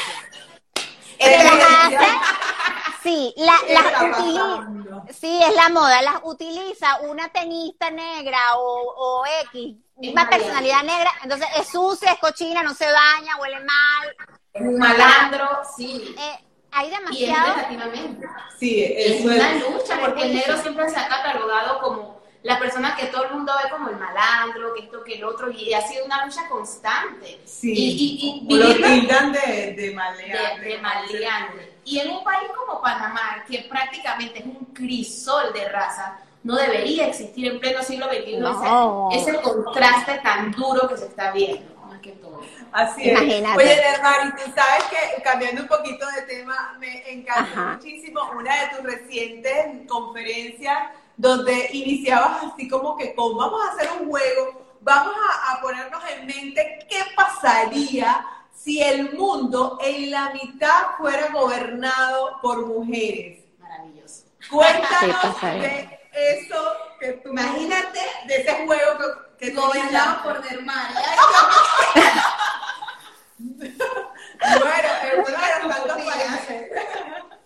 Se 1.20 1.44
las 1.44 1.54
hace, 1.54 2.08
sí, 3.04 3.34
la, 3.38 3.54
las 3.70 4.18
utiliza, 4.18 4.68
sí, 5.12 5.40
es 5.44 5.56
la 5.56 5.70
moda, 5.70 6.02
las 6.02 6.22
utiliza 6.24 7.00
una 7.02 7.30
tenista 7.30 7.90
negra 7.92 8.58
o, 8.58 8.94
o 8.98 9.24
X, 9.52 9.76
misma 9.98 10.30
personalidad 10.30 10.84
negra, 10.84 11.12
entonces 11.24 11.48
es 11.58 11.68
sucia, 11.68 12.14
es 12.14 12.20
cochina, 12.20 12.64
no 12.64 12.74
se 12.74 12.86
baña, 12.86 13.38
huele 13.40 13.60
mal, 13.60 14.16
es 14.54 14.62
un 14.62 14.78
malandro, 14.78 15.48
sí. 15.78 16.16
Eh, 16.18 16.46
hay 16.72 16.90
demasiado. 16.90 17.56
Y 17.72 18.58
Sí, 18.60 18.84
es 18.84 19.22
una 19.26 19.54
lucha, 19.56 20.00
porque 20.00 20.24
el 20.24 20.36
negro 20.36 20.62
siempre 20.62 20.90
se 20.90 21.00
ha 21.00 21.08
catalogado 21.08 21.80
como 21.82 22.20
la 22.44 22.58
persona 22.58 22.96
que 22.96 23.08
todo 23.08 23.26
el 23.26 23.32
mundo 23.32 23.54
ve 23.62 23.70
como 23.70 23.90
el 23.90 23.98
malandro, 23.98 24.74
que 24.74 24.84
esto, 24.84 25.04
que 25.04 25.16
el 25.16 25.24
otro, 25.24 25.52
y 25.52 25.74
ha 25.74 25.82
sido 25.82 26.06
una 26.06 26.26
lucha 26.26 26.48
constante. 26.48 27.42
Sí. 27.46 27.74
Y, 27.74 28.46
y, 28.50 28.58
lo 28.58 28.74
tildan 28.76 29.32
de, 29.32 29.74
de 29.74 29.92
maleante. 29.94 30.66
De, 30.66 30.76
de 30.76 30.78
Y 31.90 31.98
en 31.98 32.12
un 32.12 32.24
país 32.24 32.48
como 32.56 32.80
Panamá, 32.82 33.44
que 33.50 33.66
prácticamente 33.68 34.40
es 34.40 34.46
un 34.46 34.64
crisol 34.76 35.52
de 35.54 35.68
raza, 35.70 36.20
no 36.44 36.56
debería 36.56 37.08
existir 37.08 37.52
en 37.52 37.60
pleno 37.60 37.82
siglo 37.82 38.06
XXI 38.06 38.38
no. 38.38 39.10
ese, 39.12 39.32
ese 39.32 39.42
contraste 39.42 40.20
tan 40.20 40.52
duro 40.52 40.88
que 40.88 40.98
se 40.98 41.08
está 41.08 41.32
viendo, 41.32 41.76
más 41.88 42.00
que 42.00 42.12
todo. 42.12 42.42
Así 42.72 43.10
es. 43.10 43.20
Oye, 43.20 43.42
Nermari, 43.42 44.32
tú 44.34 44.52
sabes 44.56 44.84
que 44.92 45.22
cambiando 45.24 45.64
un 45.64 45.68
poquito 45.68 46.06
de 46.16 46.22
tema, 46.34 46.78
me 46.80 47.12
encantó 47.12 47.60
muchísimo 47.60 48.22
una 48.38 48.54
de 48.62 48.68
tus 48.76 48.84
recientes 48.84 49.88
conferencias 49.88 50.78
donde 51.18 51.72
iniciabas 51.74 52.54
así 52.54 52.68
como 52.70 52.98
que 52.98 53.16
con, 53.16 53.36
vamos 53.36 53.62
a 53.66 53.74
hacer 53.74 53.90
un 54.00 54.08
juego, 54.10 54.76
vamos 54.82 55.16
a, 55.16 55.54
a 55.54 55.62
ponernos 55.62 56.04
en 56.12 56.28
mente 56.28 56.86
qué 56.88 57.00
pasaría 57.16 58.24
si 58.62 58.82
el 58.84 59.14
mundo 59.14 59.78
en 59.82 60.12
la 60.12 60.32
mitad 60.32 60.98
fuera 60.98 61.28
gobernado 61.30 62.40
por 62.42 62.66
mujeres. 62.66 63.46
Maravilloso. 63.58 64.24
Cuéntanos 64.52 65.42
de 65.42 66.00
eso, 66.14 66.74
que 67.00 67.14
tú 67.14 67.30
imagínate 67.30 68.00
de 68.28 68.36
ese 68.42 68.66
juego 68.66 68.98
que, 69.38 69.46
que 69.48 69.54
Gobernado 69.54 70.24
por 70.24 70.42
Dermaria. 70.42 71.00
Bueno, 73.40 74.90
países. 75.96 76.72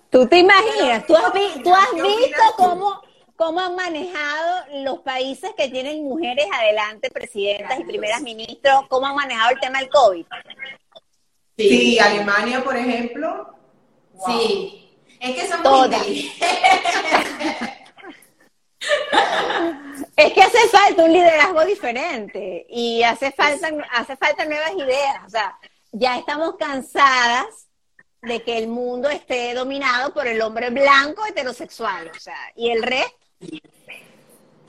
¿Tú 0.10 0.28
te 0.28 0.38
imaginas? 0.38 1.06
¿Tú 1.06 1.15
has, 1.15 1.34
vi- 1.34 1.62
tú 1.63 1.73
has 1.73 1.89
¿Qué 1.93 2.02
visto 2.02 2.41
cómo, 2.58 3.02
cómo 3.36 3.60
han 3.60 3.76
manejado 3.76 4.65
los 4.84 4.99
países 4.99 5.52
que 5.58 5.69
tienen 5.69 6.04
mujeres 6.04 6.45
adelante, 6.54 7.10
presidentas 7.12 7.80
y 7.80 7.84
primeras 7.84 8.21
ministros, 8.21 8.88
cómo 8.89 9.08
han 9.08 9.15
manejado 9.15 9.52
el 9.52 9.60
tema 9.60 9.80
del 9.80 9.89
COVID? 9.89 10.26
Sí, 11.58 12.00
Alemania, 12.00 12.63
por 12.63 12.76
ejemplo. 12.76 13.56
wow. 14.13 14.39
Sí. 14.39 14.80
Es 15.20 15.36
que 15.36 15.48
son 15.48 15.63
Todas. 15.63 16.06
Es 20.16 20.34
que 20.34 20.42
hace 20.42 20.68
falta 20.70 21.04
un 21.04 21.13
liderazgo 21.13 21.66
diferente 21.66 22.66
y 22.70 23.02
hace 23.04 23.32
falta, 23.32 23.70
hace 23.92 24.18
falta 24.18 24.46
nuevas 24.46 24.74
ideas. 24.76 25.24
O 25.26 25.30
sea, 25.30 25.58
ya 25.92 26.18
estamos 26.18 26.56
cansadas 26.58 27.68
de 28.22 28.42
que 28.42 28.58
el 28.58 28.68
mundo 28.68 29.10
esté 29.10 29.54
dominado 29.54 30.13
por 30.13 30.28
el 30.28 30.42
hombre 30.42 30.70
blanco 30.70 31.26
heterosexual. 31.26 32.12
O 32.16 32.20
sea, 32.20 32.38
y 32.56 32.70
el 32.70 32.84
resto. 32.84 33.18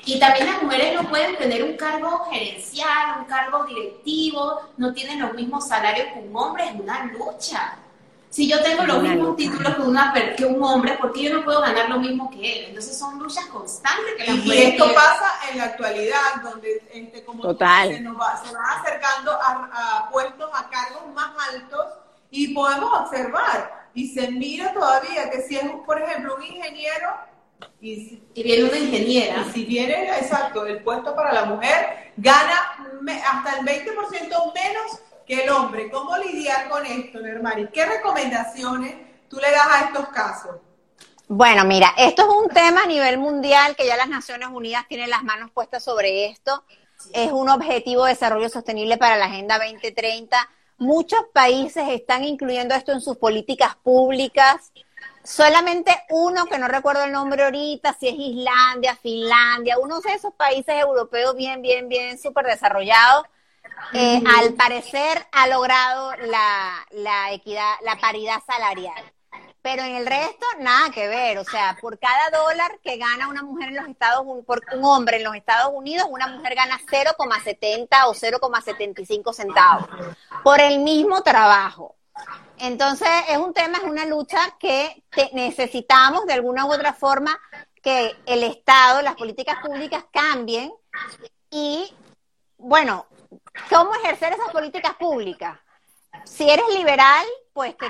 Y 0.06 0.18
también 0.20 0.46
las 0.46 0.62
mujeres 0.62 0.94
no 1.00 1.08
pueden 1.08 1.36
tener 1.36 1.62
un 1.64 1.76
cargo 1.76 2.26
gerencial, 2.30 3.20
un 3.20 3.24
cargo 3.24 3.64
directivo, 3.64 4.60
no 4.76 4.92
tienen 4.92 5.20
los 5.20 5.32
mismos 5.34 5.66
salarios 5.68 6.08
que 6.12 6.18
un 6.20 6.36
hombre, 6.36 6.64
es 6.68 6.74
una 6.74 7.04
lucha. 7.06 7.76
Si 8.28 8.48
yo 8.48 8.60
tengo 8.62 8.82
los 8.84 8.98
Una 8.98 9.10
mismos 9.10 9.28
lucha. 9.28 9.36
títulos 9.36 9.74
que, 9.76 9.82
una, 9.82 10.12
que 10.36 10.44
un 10.44 10.62
hombre, 10.62 10.94
¿por 10.98 11.12
qué 11.12 11.22
yo 11.22 11.34
no 11.38 11.44
puedo 11.44 11.60
ganar 11.60 11.88
lo 11.88 12.00
mismo 12.00 12.28
que 12.30 12.58
él? 12.60 12.64
Entonces 12.70 12.98
son 12.98 13.16
luchas 13.18 13.46
constantes 13.46 14.14
que 14.18 14.24
las 14.26 14.36
Y, 14.36 14.38
y 14.40 14.42
mujeres 14.42 14.68
esto 14.72 14.84
tienen. 14.84 14.94
pasa 15.02 15.32
en 15.52 15.58
la 15.58 15.64
actualidad, 15.64 16.42
donde 16.42 16.82
este, 16.92 17.24
como 17.24 17.42
tú 17.42 17.48
Total. 17.48 17.88
dices, 17.88 18.02
nos 18.02 18.20
va- 18.20 18.42
se 18.44 18.52
van 18.52 18.64
acercando 18.80 19.30
a, 19.32 19.70
a 19.72 20.10
puestos, 20.10 20.50
a 20.52 20.68
cargos 20.68 21.02
más 21.14 21.30
altos 21.52 21.86
y 22.30 22.52
podemos 22.52 22.92
observar. 23.00 23.84
Y 23.94 24.12
se 24.12 24.28
mira 24.32 24.72
todavía 24.74 25.30
que 25.30 25.42
si 25.42 25.56
es, 25.56 25.64
por 25.86 26.02
ejemplo, 26.02 26.34
un 26.34 26.42
ingeniero 26.42 27.14
y 27.80 27.96
si, 27.96 28.22
Y 28.34 28.42
viene 28.42 28.64
una 28.64 28.78
ingeniera. 28.78 29.44
y 29.48 29.52
si 29.52 29.64
viene, 29.64 30.08
exacto, 30.18 30.66
el 30.66 30.82
puesto 30.82 31.14
para 31.14 31.32
la 31.32 31.44
mujer, 31.44 32.12
gana 32.16 32.94
me- 33.00 33.20
hasta 33.22 33.58
el 33.58 33.64
20% 33.64 34.52
menos 34.54 35.00
que 35.26 35.44
el 35.44 35.50
hombre. 35.50 35.90
¿Cómo 35.90 36.16
lidiar 36.18 36.68
con 36.68 36.84
esto, 36.84 37.20
Nermari? 37.20 37.68
¿Qué 37.72 37.84
recomendaciones 37.86 38.94
tú 39.28 39.36
le 39.36 39.50
das 39.50 39.66
a 39.70 39.84
estos 39.86 40.08
casos? 40.08 40.56
Bueno, 41.26 41.64
mira, 41.64 41.94
esto 41.96 42.22
es 42.22 42.28
un 42.28 42.48
tema 42.48 42.82
a 42.82 42.86
nivel 42.86 43.16
mundial 43.18 43.74
que 43.76 43.86
ya 43.86 43.96
las 43.96 44.08
Naciones 44.08 44.48
Unidas 44.52 44.84
tienen 44.88 45.08
las 45.08 45.22
manos 45.22 45.50
puestas 45.52 45.82
sobre 45.82 46.26
esto. 46.26 46.64
Es 47.12 47.32
un 47.32 47.48
objetivo 47.48 48.04
de 48.04 48.12
desarrollo 48.12 48.48
sostenible 48.50 48.98
para 48.98 49.16
la 49.16 49.26
Agenda 49.26 49.58
2030. 49.58 50.36
Muchos 50.76 51.20
países 51.32 51.84
están 51.88 52.24
incluyendo 52.24 52.74
esto 52.74 52.92
en 52.92 53.00
sus 53.00 53.16
políticas 53.16 53.74
públicas. 53.76 54.72
Solamente 55.24 56.04
uno, 56.10 56.44
que 56.44 56.58
no 56.58 56.68
recuerdo 56.68 57.04
el 57.04 57.12
nombre 57.12 57.44
ahorita, 57.44 57.96
si 57.98 58.08
es 58.08 58.14
Islandia, 58.14 58.94
Finlandia, 58.94 59.78
uno 59.78 60.00
de 60.00 60.12
esos 60.12 60.34
países 60.34 60.74
europeos 60.78 61.34
bien, 61.34 61.62
bien, 61.62 61.88
bien 61.88 62.18
súper 62.18 62.44
desarrollados, 62.44 63.24
eh, 63.94 64.22
al 64.36 64.52
parecer 64.52 65.26
ha 65.32 65.46
logrado 65.46 66.14
la, 66.26 66.86
la 66.90 67.32
equidad, 67.32 67.72
la 67.82 67.96
paridad 67.96 68.42
salarial. 68.46 69.02
Pero 69.62 69.82
en 69.82 69.96
el 69.96 70.06
resto, 70.06 70.44
nada 70.58 70.90
que 70.90 71.08
ver. 71.08 71.38
O 71.38 71.44
sea, 71.44 71.78
por 71.80 71.98
cada 71.98 72.28
dólar 72.28 72.78
que 72.82 72.98
gana 72.98 73.28
una 73.28 73.42
mujer 73.42 73.68
en 73.68 73.76
los 73.76 73.88
Estados 73.88 74.20
Unidos, 74.20 74.44
por 74.44 74.62
un 74.74 74.84
hombre 74.84 75.16
en 75.16 75.24
los 75.24 75.34
Estados 75.34 75.72
Unidos, 75.74 76.06
una 76.10 76.26
mujer 76.26 76.54
gana 76.54 76.78
0,70 76.86 77.88
o 78.06 78.12
0,75 78.12 79.32
centavos 79.32 79.88
por 80.42 80.60
el 80.60 80.80
mismo 80.80 81.22
trabajo. 81.22 81.96
Entonces, 82.58 83.08
es 83.28 83.36
un 83.38 83.52
tema, 83.52 83.78
es 83.78 83.84
una 83.84 84.04
lucha 84.06 84.38
que 84.58 85.04
te- 85.10 85.30
necesitamos 85.32 86.24
de 86.26 86.34
alguna 86.34 86.66
u 86.66 86.72
otra 86.72 86.92
forma 86.92 87.38
que 87.82 88.16
el 88.26 88.42
Estado, 88.44 89.02
las 89.02 89.16
políticas 89.16 89.56
públicas 89.62 90.04
cambien 90.12 90.72
y, 91.50 91.92
bueno, 92.56 93.06
¿cómo 93.68 93.94
ejercer 93.96 94.32
esas 94.32 94.50
políticas 94.50 94.94
públicas? 94.94 95.58
Si 96.24 96.48
eres 96.48 96.64
liberal, 96.74 97.26
pues 97.52 97.74
que 97.74 97.86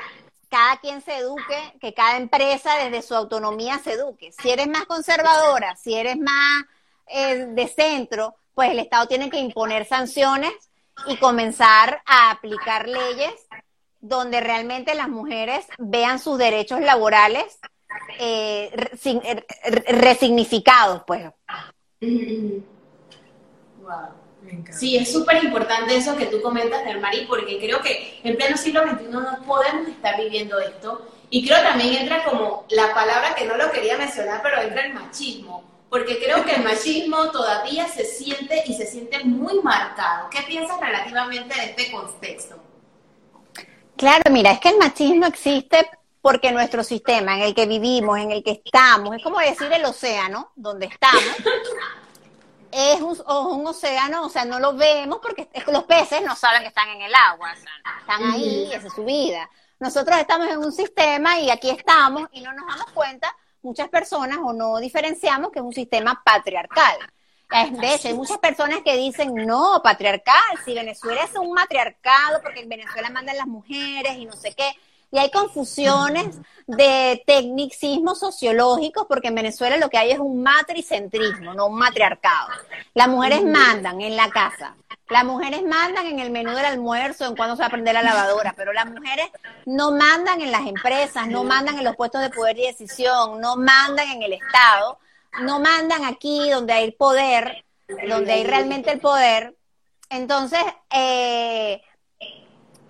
cada 0.48 0.78
quien 0.78 1.00
se 1.02 1.16
eduque, 1.16 1.74
que 1.80 1.94
cada 1.94 2.16
empresa 2.16 2.76
desde 2.76 3.02
su 3.02 3.14
autonomía 3.14 3.78
se 3.78 3.92
eduque. 3.92 4.32
Si 4.32 4.50
eres 4.50 4.66
más 4.66 4.86
conservadora, 4.86 5.76
si 5.76 5.94
eres 5.94 6.16
más 6.18 6.64
eh, 7.06 7.46
de 7.50 7.68
centro, 7.68 8.34
pues 8.54 8.70
el 8.70 8.78
Estado 8.78 9.06
tiene 9.06 9.30
que 9.30 9.38
imponer 9.38 9.86
sanciones 9.86 10.52
y 11.06 11.16
comenzar 11.18 12.02
a 12.06 12.30
aplicar 12.30 12.88
leyes 12.88 13.34
donde 14.06 14.40
realmente 14.40 14.94
las 14.94 15.08
mujeres 15.08 15.64
vean 15.78 16.18
sus 16.18 16.36
derechos 16.36 16.80
laborales 16.80 17.58
eh, 18.18 18.70
eh, 19.04 19.44
re- 19.64 19.84
resignificados, 19.88 21.02
pues. 21.06 21.24
Wow. 23.78 24.08
Sí, 24.70 24.96
es 24.96 25.10
súper 25.10 25.42
importante 25.42 25.96
eso 25.96 26.16
que 26.16 26.26
tú 26.26 26.42
comentas, 26.42 26.84
Nermari, 26.84 27.24
porque 27.26 27.58
creo 27.58 27.80
que 27.80 28.20
en 28.22 28.36
pleno 28.36 28.56
siglo 28.56 28.82
XXI 28.82 29.04
no 29.08 29.42
podemos 29.46 29.88
estar 29.88 30.16
viviendo 30.20 30.58
esto. 30.60 31.06
Y 31.30 31.46
creo 31.46 31.62
también 31.62 31.94
entra 32.02 32.24
como 32.24 32.66
la 32.68 32.92
palabra 32.94 33.34
que 33.34 33.46
no 33.46 33.56
lo 33.56 33.70
quería 33.72 33.96
mencionar, 33.96 34.42
pero 34.42 34.60
entra 34.60 34.84
el 34.86 34.92
machismo. 34.92 35.64
Porque 35.88 36.18
creo 36.22 36.44
que 36.44 36.56
el 36.56 36.62
machismo 36.62 37.30
todavía 37.30 37.88
se 37.88 38.04
siente 38.04 38.64
y 38.66 38.74
se 38.74 38.86
siente 38.86 39.24
muy 39.24 39.60
marcado. 39.62 40.28
¿Qué 40.28 40.42
piensas 40.42 40.78
relativamente 40.78 41.54
de 41.58 41.64
este 41.70 41.90
contexto? 41.90 42.63
Claro, 43.96 44.30
mira, 44.30 44.52
es 44.52 44.60
que 44.60 44.70
el 44.70 44.78
machismo 44.78 45.26
existe 45.26 45.88
porque 46.20 46.52
nuestro 46.52 46.82
sistema 46.82 47.36
en 47.36 47.42
el 47.42 47.54
que 47.54 47.66
vivimos, 47.66 48.18
en 48.18 48.30
el 48.30 48.42
que 48.42 48.62
estamos, 48.64 49.14
es 49.14 49.22
como 49.22 49.38
decir 49.38 49.70
el 49.72 49.84
océano, 49.84 50.52
donde 50.56 50.86
estamos, 50.86 51.22
es 52.72 53.00
un, 53.00 53.66
océano, 53.66 54.24
o 54.24 54.28
sea, 54.28 54.44
no 54.44 54.58
lo 54.58 54.74
vemos 54.74 55.18
porque 55.22 55.48
es 55.52 55.62
que 55.62 55.70
los 55.70 55.84
peces 55.84 56.22
no 56.22 56.34
saben 56.34 56.62
que 56.62 56.68
están 56.68 56.88
en 56.88 57.02
el 57.02 57.14
agua, 57.14 57.52
o 57.52 57.60
sea, 57.60 57.70
están 58.00 58.32
ahí, 58.32 58.72
esa 58.72 58.88
es 58.88 58.92
su 58.92 59.04
vida. 59.04 59.48
Nosotros 59.78 60.18
estamos 60.18 60.48
en 60.48 60.58
un 60.58 60.72
sistema 60.72 61.38
y 61.38 61.50
aquí 61.50 61.70
estamos 61.70 62.28
y 62.32 62.40
no 62.40 62.52
nos 62.52 62.66
damos 62.66 62.90
cuenta, 62.92 63.36
muchas 63.62 63.88
personas, 63.88 64.38
o 64.42 64.52
no 64.52 64.78
diferenciamos 64.78 65.52
que 65.52 65.60
es 65.60 65.64
un 65.64 65.72
sistema 65.74 66.20
patriarcal. 66.24 66.96
De 67.50 67.94
hecho, 67.94 68.08
hay 68.08 68.14
muchas 68.14 68.38
personas 68.38 68.80
que 68.84 68.96
dicen, 68.96 69.34
no, 69.34 69.80
patriarcal, 69.82 70.34
si 70.64 70.74
Venezuela 70.74 71.22
es 71.24 71.36
un 71.36 71.52
matriarcado, 71.52 72.40
porque 72.42 72.60
en 72.60 72.68
Venezuela 72.68 73.10
mandan 73.10 73.36
las 73.36 73.46
mujeres 73.46 74.16
y 74.16 74.24
no 74.24 74.32
sé 74.32 74.54
qué. 74.54 74.72
Y 75.12 75.18
hay 75.18 75.30
confusiones 75.30 76.36
de 76.66 77.22
tecnicismos 77.24 78.18
sociológicos, 78.18 79.06
porque 79.08 79.28
en 79.28 79.36
Venezuela 79.36 79.76
lo 79.76 79.88
que 79.88 79.98
hay 79.98 80.10
es 80.10 80.18
un 80.18 80.42
matricentrismo, 80.42 81.54
no 81.54 81.66
un 81.66 81.78
matriarcado. 81.78 82.48
Las 82.94 83.06
mujeres 83.06 83.44
mandan 83.44 84.00
en 84.00 84.16
la 84.16 84.28
casa, 84.30 84.74
las 85.10 85.24
mujeres 85.24 85.62
mandan 85.62 86.06
en 86.06 86.18
el 86.18 86.30
menú 86.30 86.50
del 86.52 86.64
almuerzo, 86.64 87.26
en 87.26 87.36
cuando 87.36 87.54
se 87.54 87.60
va 87.60 87.66
a 87.66 87.70
prender 87.70 87.94
la 87.94 88.02
lavadora, 88.02 88.54
pero 88.56 88.72
las 88.72 88.86
mujeres 88.86 89.28
no 89.66 89.92
mandan 89.92 90.40
en 90.40 90.50
las 90.50 90.66
empresas, 90.66 91.28
no 91.28 91.44
mandan 91.44 91.78
en 91.78 91.84
los 91.84 91.94
puestos 91.94 92.22
de 92.22 92.30
poder 92.30 92.58
y 92.58 92.66
decisión, 92.66 93.40
no 93.40 93.54
mandan 93.56 94.08
en 94.08 94.22
el 94.22 94.32
Estado, 94.32 94.98
no 95.40 95.60
mandan 95.60 96.04
aquí 96.04 96.50
donde 96.50 96.72
hay 96.72 96.92
poder, 96.92 97.64
donde 98.08 98.32
hay 98.32 98.44
realmente 98.44 98.92
el 98.92 99.00
poder. 99.00 99.56
Entonces, 100.10 100.60
eh, 100.90 101.82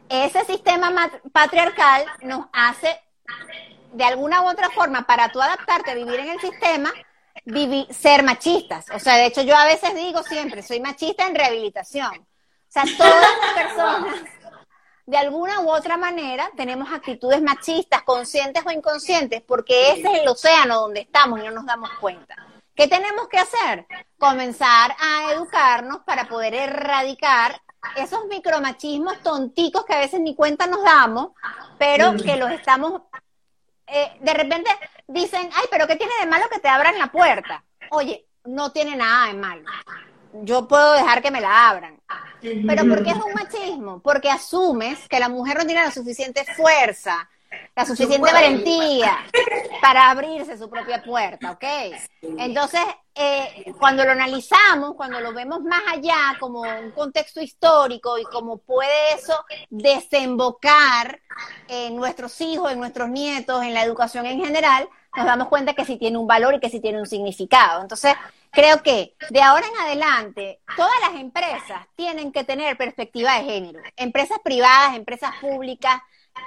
ese 0.08 0.44
sistema 0.44 1.10
patriarcal 1.32 2.04
nos 2.22 2.46
hace, 2.52 3.00
de 3.92 4.04
alguna 4.04 4.42
u 4.42 4.48
otra 4.48 4.70
forma, 4.70 5.06
para 5.06 5.30
tú 5.30 5.40
adaptarte 5.40 5.90
a 5.90 5.94
vivir 5.94 6.20
en 6.20 6.28
el 6.30 6.40
sistema, 6.40 6.92
vivi- 7.46 7.90
ser 7.92 8.22
machistas. 8.22 8.86
O 8.94 8.98
sea, 8.98 9.16
de 9.16 9.26
hecho, 9.26 9.42
yo 9.42 9.56
a 9.56 9.64
veces 9.64 9.94
digo 9.94 10.22
siempre, 10.22 10.62
soy 10.62 10.80
machista 10.80 11.26
en 11.26 11.34
rehabilitación. 11.34 12.14
O 12.18 12.26
sea, 12.68 12.84
todas 12.98 13.14
las 13.40 13.64
personas, 13.64 14.16
de 15.06 15.16
alguna 15.16 15.60
u 15.60 15.70
otra 15.70 15.96
manera, 15.96 16.50
tenemos 16.56 16.92
actitudes 16.92 17.42
machistas, 17.42 18.02
conscientes 18.02 18.64
o 18.66 18.70
inconscientes, 18.70 19.42
porque 19.42 19.92
ese 19.92 20.12
es 20.12 20.20
el 20.20 20.28
océano 20.28 20.80
donde 20.80 21.00
estamos 21.00 21.40
y 21.40 21.42
no 21.44 21.50
nos 21.50 21.66
damos 21.66 21.90
cuenta. 22.00 22.36
¿Qué 22.74 22.88
tenemos 22.88 23.28
que 23.28 23.38
hacer? 23.38 23.86
Comenzar 24.18 24.96
a 24.98 25.32
educarnos 25.32 26.00
para 26.00 26.28
poder 26.28 26.54
erradicar 26.54 27.60
esos 27.96 28.24
micromachismos 28.26 29.22
tonticos 29.22 29.84
que 29.84 29.94
a 29.94 29.98
veces 29.98 30.20
ni 30.20 30.34
cuenta 30.34 30.66
nos 30.66 30.82
damos, 30.82 31.32
pero 31.78 32.14
que 32.16 32.36
los 32.36 32.50
estamos, 32.50 33.02
eh, 33.86 34.16
de 34.20 34.34
repente 34.34 34.70
dicen, 35.06 35.50
ay, 35.54 35.66
pero 35.70 35.86
¿qué 35.86 35.96
tiene 35.96 36.14
de 36.20 36.26
malo 36.26 36.46
que 36.50 36.58
te 36.58 36.68
abran 36.68 36.98
la 36.98 37.12
puerta? 37.12 37.62
oye, 37.90 38.26
no 38.44 38.72
tiene 38.72 38.96
nada 38.96 39.26
de 39.28 39.34
malo. 39.34 39.64
Yo 40.42 40.66
puedo 40.66 40.92
dejar 40.92 41.22
que 41.22 41.30
me 41.30 41.40
la 41.40 41.70
abran. 41.70 42.00
Pero 42.40 42.86
¿por 42.86 43.02
qué 43.02 43.10
es 43.10 43.16
un 43.16 43.32
machismo? 43.32 44.00
Porque 44.00 44.30
asumes 44.30 45.08
que 45.08 45.18
la 45.18 45.28
mujer 45.28 45.58
no 45.58 45.64
tiene 45.64 45.82
la 45.82 45.90
suficiente 45.90 46.44
fuerza, 46.44 47.28
la 47.74 47.86
suficiente 47.86 48.32
valentía 48.32 49.18
para 49.80 50.10
abrirse 50.10 50.58
su 50.58 50.68
propia 50.68 51.02
puerta, 51.02 51.52
¿ok? 51.52 51.64
Entonces, 52.38 52.80
eh, 53.14 53.72
cuando 53.78 54.04
lo 54.04 54.12
analizamos, 54.12 54.94
cuando 54.94 55.20
lo 55.20 55.32
vemos 55.32 55.62
más 55.62 55.82
allá, 55.88 56.36
como 56.38 56.62
un 56.62 56.90
contexto 56.90 57.40
histórico 57.40 58.18
y 58.18 58.24
cómo 58.24 58.58
puede 58.58 59.14
eso 59.14 59.44
desembocar 59.70 61.20
en 61.68 61.96
nuestros 61.96 62.40
hijos, 62.40 62.72
en 62.72 62.78
nuestros 62.78 63.08
nietos, 63.08 63.62
en 63.62 63.74
la 63.74 63.84
educación 63.84 64.26
en 64.26 64.44
general, 64.44 64.88
nos 65.16 65.26
damos 65.26 65.48
cuenta 65.48 65.74
que 65.74 65.84
sí 65.84 65.96
tiene 65.96 66.18
un 66.18 66.26
valor 66.26 66.54
y 66.54 66.60
que 66.60 66.70
sí 66.70 66.80
tiene 66.80 66.98
un 66.98 67.06
significado. 67.06 67.82
Entonces, 67.82 68.14
creo 68.54 68.82
que 68.82 69.16
de 69.30 69.42
ahora 69.42 69.66
en 69.66 69.86
adelante, 69.86 70.60
todas 70.76 70.94
las 71.00 71.20
empresas 71.20 71.86
tienen 71.96 72.32
que 72.32 72.44
tener 72.44 72.76
perspectiva 72.76 73.34
de 73.34 73.44
género. 73.44 73.80
Empresas 73.96 74.38
privadas, 74.42 74.96
empresas 74.96 75.32
públicas, 75.40 76.00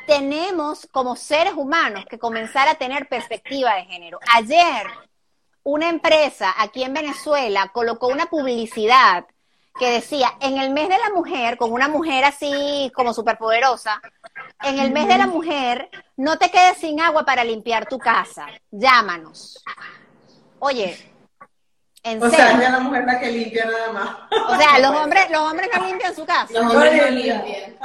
tenemos 0.05 0.87
como 0.91 1.15
seres 1.15 1.53
humanos 1.53 2.05
que 2.09 2.19
comenzar 2.19 2.67
a 2.67 2.75
tener 2.75 3.07
perspectiva 3.07 3.75
de 3.75 3.85
género. 3.85 4.19
Ayer, 4.33 4.87
una 5.63 5.89
empresa 5.89 6.53
aquí 6.57 6.83
en 6.83 6.93
Venezuela 6.93 7.69
colocó 7.73 8.07
una 8.07 8.27
publicidad 8.27 9.25
que 9.77 9.91
decía, 9.91 10.33
en 10.41 10.57
el 10.57 10.71
mes 10.71 10.89
de 10.89 10.97
la 10.97 11.11
mujer, 11.13 11.55
con 11.57 11.71
una 11.71 11.87
mujer 11.87 12.23
así 12.23 12.91
como 12.95 13.13
superpoderosa, 13.13 14.01
en 14.63 14.79
el 14.79 14.91
mes 14.91 15.07
de 15.07 15.19
la 15.19 15.27
mujer, 15.27 15.89
no 16.15 16.39
te 16.39 16.49
quedes 16.49 16.77
sin 16.77 16.99
agua 16.99 17.25
para 17.25 17.43
limpiar 17.43 17.87
tu 17.87 17.99
casa, 17.99 18.47
llámanos. 18.71 19.63
Oye, 20.59 20.97
en 22.03 22.23
o 22.23 22.29
sea, 22.29 22.51
es 22.51 22.71
la 22.71 22.79
mujer 22.79 23.05
la 23.05 23.19
que 23.19 23.31
limpia 23.31 23.65
nada 23.65 23.91
más. 23.91 24.09
O 24.49 24.57
sea, 24.57 24.79
los 24.79 24.91
hombres, 24.91 25.29
los 25.29 25.41
hombres 25.41 25.69
no 25.75 25.85
limpian 25.85 26.15
su 26.15 26.25
casa. 26.25 26.47
Los 26.51 26.73
hombres 26.73 27.01
no 27.01 27.09
limpian. 27.09 27.77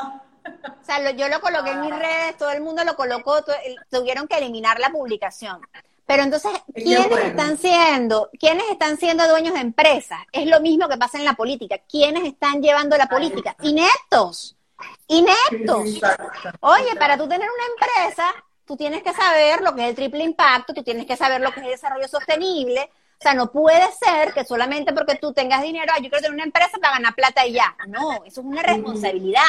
O 0.44 0.84
sea, 0.84 1.10
yo 1.12 1.28
lo 1.28 1.40
coloqué 1.40 1.70
en 1.70 1.80
mis 1.80 1.90
redes, 1.90 2.36
todo 2.36 2.50
el 2.50 2.60
mundo 2.60 2.84
lo 2.84 2.96
colocó, 2.96 3.44
tuvieron 3.90 4.28
que 4.28 4.38
eliminar 4.38 4.78
la 4.78 4.90
publicación. 4.90 5.60
Pero 6.06 6.24
entonces, 6.24 6.52
¿quiénes 6.74 7.18
están 7.24 7.56
siendo, 7.56 8.28
quiénes 8.38 8.68
están 8.70 8.98
siendo 8.98 9.26
dueños 9.28 9.54
de 9.54 9.60
empresas? 9.60 10.18
Es 10.32 10.46
lo 10.46 10.60
mismo 10.60 10.88
que 10.88 10.98
pasa 10.98 11.18
en 11.18 11.24
la 11.24 11.34
política. 11.34 11.78
¿Quiénes 11.88 12.24
están 12.24 12.60
llevando 12.60 12.96
la 12.96 13.06
política? 13.06 13.56
Ineptos. 13.62 14.56
Ineptos. 15.06 16.00
Oye, 16.60 16.96
para 16.98 17.16
tú 17.16 17.28
tener 17.28 17.48
una 17.48 17.66
empresa, 17.66 18.34
tú 18.66 18.76
tienes 18.76 19.02
que 19.02 19.12
saber 19.12 19.62
lo 19.62 19.74
que 19.74 19.84
es 19.84 19.88
el 19.90 19.94
triple 19.94 20.24
impacto, 20.24 20.74
tú 20.74 20.82
tienes 20.82 21.06
que 21.06 21.16
saber 21.16 21.40
lo 21.40 21.52
que 21.52 21.60
es 21.60 21.66
el 21.66 21.72
desarrollo 21.72 22.08
sostenible. 22.08 22.90
O 23.22 23.24
sea, 23.24 23.34
no 23.34 23.52
puede 23.52 23.86
ser 24.04 24.34
que 24.34 24.44
solamente 24.44 24.92
porque 24.92 25.14
tú 25.14 25.32
tengas 25.32 25.62
dinero, 25.62 25.92
yo 25.98 26.10
quiero 26.10 26.16
tener 26.16 26.32
una 26.32 26.42
empresa 26.42 26.76
para 26.80 26.94
ganar 26.94 27.14
plata 27.14 27.46
y 27.46 27.52
ya. 27.52 27.76
No, 27.86 28.24
eso 28.24 28.40
es 28.40 28.46
una 28.46 28.64
responsabilidad. 28.64 29.44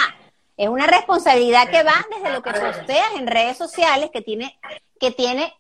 Es 0.56 0.70
una 0.70 0.86
responsabilidad 0.86 1.68
que 1.72 1.82
va 1.82 2.06
desde 2.16 2.32
lo 2.32 2.44
que 2.44 2.52
posteas 2.52 3.16
en 3.18 3.26
redes 3.26 3.58
sociales 3.58 4.12
que 4.14 4.22
tiene, 4.22 4.60
que 5.00 5.10
tiene 5.10 5.56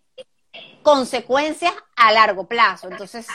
consecuencias 0.84 1.74
a 1.96 2.12
largo 2.12 2.46
plazo. 2.46 2.88
Entonces. 2.88 3.26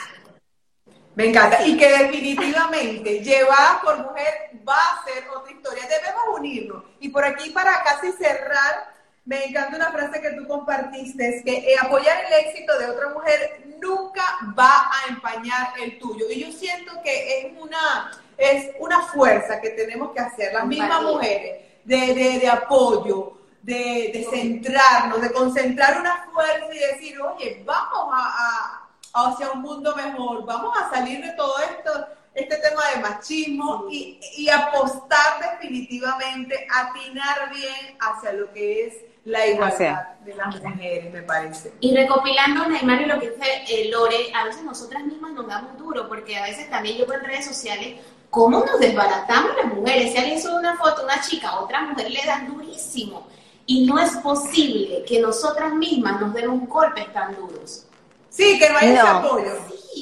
Me 1.15 1.25
encanta. 1.25 1.61
Y 1.67 1.75
que 1.75 1.89
definitivamente 1.89 3.19
llevada 3.21 3.81
por 3.83 3.97
mujer 3.97 4.33
va 4.65 4.79
a 4.79 5.03
ser 5.03 5.27
otra 5.27 5.51
historia. 5.51 5.83
Debemos 5.89 6.39
unirnos. 6.39 6.85
Y 7.01 7.09
por 7.09 7.25
aquí, 7.25 7.49
para 7.49 7.83
casi 7.83 8.13
cerrar, 8.13 8.93
me 9.25 9.43
encanta 9.43 9.75
una 9.75 9.91
frase 9.91 10.21
que 10.21 10.31
tú 10.31 10.47
compartiste, 10.47 11.35
es 11.35 11.43
que 11.43 11.57
eh, 11.57 11.75
apoyar 11.81 12.23
el 12.23 12.45
éxito 12.47 12.79
de 12.79 12.89
otra 12.89 13.09
mujer 13.09 13.68
nunca 13.81 14.23
va 14.57 14.89
a 14.91 15.09
empañar 15.09 15.73
el 15.81 15.99
tuyo. 15.99 16.25
Y 16.29 16.45
yo 16.45 16.51
siento 16.51 16.91
que 17.03 17.39
es 17.39 17.53
una 17.59 18.11
es 18.39 18.71
una 18.79 19.01
fuerza 19.01 19.59
que 19.59 19.71
tenemos 19.71 20.11
que 20.11 20.19
hacer, 20.21 20.53
las 20.53 20.65
mismas 20.65 21.03
mujeres, 21.03 21.61
de, 21.83 22.49
apoyo, 22.49 23.33
de, 23.61 24.25
centrarnos, 24.31 25.21
de 25.21 25.31
concentrar 25.31 25.99
una 25.99 26.25
fuerza 26.31 26.73
y 26.73 26.79
decir, 26.79 27.19
oye, 27.21 27.61
vamos 27.65 28.13
a, 28.13 28.87
hacia 29.13 29.51
un 29.51 29.61
mundo 29.61 29.93
mejor, 29.95 30.45
vamos 30.45 30.73
a 30.79 30.89
salir 30.89 31.21
de 31.21 31.31
todo 31.33 31.53
esto, 31.59 32.07
este 32.33 32.55
tema 32.57 32.81
de 32.95 33.01
machismo 33.01 33.87
y, 33.91 34.19
y 34.37 34.49
apostar 34.49 35.51
definitivamente, 35.51 36.65
atinar 36.73 37.51
bien 37.53 37.97
hacia 37.99 38.33
lo 38.33 38.51
que 38.53 38.87
es 38.87 38.93
la 39.25 39.47
igualdad 39.47 40.17
de 40.25 40.35
las 40.35 40.61
mujeres, 40.61 41.13
me 41.13 41.21
parece. 41.21 41.73
Y 41.79 41.95
recopilando, 41.95 42.67
Neymar, 42.67 43.01
y 43.01 43.05
lo 43.05 43.19
que 43.19 43.31
dice 43.31 43.63
eh, 43.67 43.89
Lore, 43.89 44.31
a 44.33 44.45
veces 44.45 44.63
nosotras 44.63 45.03
mismas 45.03 45.33
nos 45.33 45.47
damos 45.47 45.77
duro, 45.77 46.07
porque 46.07 46.37
a 46.37 46.43
veces 46.43 46.69
también 46.69 46.97
yo 46.97 47.13
en 47.13 47.23
redes 47.23 47.45
sociales 47.45 47.99
¿Cómo 48.29 48.59
nos 48.59 48.79
desbaratamos 48.79 49.55
las 49.57 49.73
mujeres? 49.73 50.11
Si 50.11 50.17
alguien 50.17 50.41
sube 50.41 50.59
una 50.59 50.77
foto, 50.77 51.03
una 51.03 51.19
chica, 51.21 51.49
a 51.49 51.59
otra 51.61 51.81
mujer 51.81 52.11
le 52.11 52.23
dan 52.25 52.47
durísimo. 52.47 53.27
Y 53.65 53.85
no 53.85 53.99
es 53.99 54.11
posible 54.17 55.03
que 55.05 55.19
nosotras 55.19 55.73
mismas 55.73 56.21
nos 56.21 56.33
demos 56.33 56.67
golpes 56.67 57.11
tan 57.11 57.35
duros. 57.35 57.85
Sí, 58.29 58.59
que 58.59 58.69
no 58.69 58.77
hay 58.77 58.89
ese 58.89 58.99
apoyo. 58.99 59.51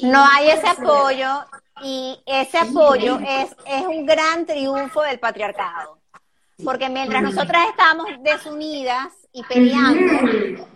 no 0.02 0.24
hay 0.26 0.50
ese 0.50 0.68
apoyo 0.68 1.44
y 1.82 2.20
ese 2.26 2.58
apoyo 2.58 3.18
es, 3.26 3.56
es 3.64 3.86
un 3.86 4.04
gran 4.04 4.44
triunfo 4.44 5.02
del 5.02 5.18
patriarcado. 5.18 5.97
Porque 6.64 6.88
mientras 6.88 7.22
nosotras 7.22 7.68
estamos 7.70 8.06
desunidas 8.20 9.12
y 9.32 9.42
peleando, 9.44 10.66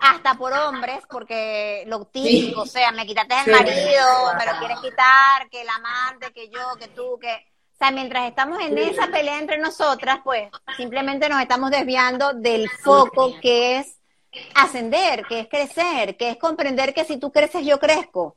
hasta 0.00 0.34
por 0.34 0.52
hombres, 0.52 1.00
porque 1.08 1.84
lo 1.86 2.04
típico, 2.06 2.62
o 2.62 2.66
sea, 2.66 2.90
me 2.90 3.06
quitaste 3.06 3.34
el 3.46 3.52
marido, 3.52 4.06
me 4.36 4.46
lo 4.46 4.58
quieres 4.58 4.78
quitar, 4.80 5.48
que 5.50 5.62
el 5.62 5.68
amante, 5.68 6.32
que 6.32 6.48
yo, 6.48 6.76
que 6.78 6.88
tú, 6.88 7.18
que... 7.20 7.28
O 7.74 7.78
sea, 7.78 7.90
mientras 7.92 8.28
estamos 8.28 8.60
en 8.60 8.76
esa 8.76 9.06
pelea 9.06 9.38
entre 9.38 9.56
nosotras, 9.56 10.18
pues 10.22 10.50
simplemente 10.76 11.28
nos 11.28 11.40
estamos 11.40 11.70
desviando 11.70 12.34
del 12.34 12.68
foco 12.68 13.40
que 13.40 13.78
es 13.78 13.96
ascender, 14.54 15.24
que 15.26 15.40
es 15.40 15.48
crecer, 15.48 16.16
que 16.16 16.30
es 16.30 16.36
comprender 16.36 16.92
que 16.92 17.04
si 17.04 17.16
tú 17.16 17.32
creces, 17.32 17.64
yo 17.64 17.78
crezco. 17.78 18.36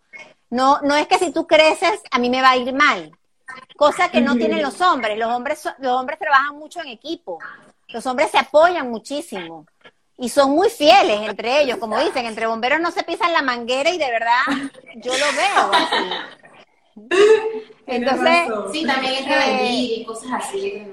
No, 0.50 0.80
no 0.82 0.96
es 0.96 1.08
que 1.08 1.18
si 1.18 1.34
tú 1.34 1.46
creces, 1.46 2.02
a 2.12 2.20
mí 2.20 2.30
me 2.30 2.42
va 2.42 2.52
a 2.52 2.58
ir 2.58 2.74
mal. 2.74 3.12
Cosa 3.76 4.10
que 4.10 4.22
no 4.22 4.36
tienen 4.36 4.62
los 4.62 4.80
hombres. 4.82 5.18
Los 5.18 5.30
hombres, 5.30 5.64
los 5.80 5.92
hombres 5.92 6.20
trabajan 6.20 6.58
mucho 6.58 6.82
en 6.82 6.88
equipo. 6.88 7.40
Los 7.90 8.06
hombres 8.06 8.32
se 8.32 8.38
apoyan 8.38 8.90
muchísimo. 8.90 9.66
Y 10.18 10.30
son 10.30 10.52
muy 10.52 10.70
fieles 10.70 11.22
entre 11.22 11.62
ellos, 11.62 11.78
como 11.78 12.00
dicen, 12.00 12.26
entre 12.26 12.48
bomberos 12.48 12.80
no 12.80 12.92
se 12.92 13.04
pisan 13.04 13.34
la 13.34 13.42
manguera 13.42 13.90
y 13.90 13.98
de 13.98 14.12
verdad 14.12 14.72
yo 14.96 15.12
lo 15.12 15.26
veo 15.36 15.72
así. 15.74 16.44
Entonces, 17.88 18.48
sí, 18.72 18.86
también 18.86 19.16
es 19.30 19.72
y 19.72 20.06
cosas 20.06 20.32
así. 20.34 20.88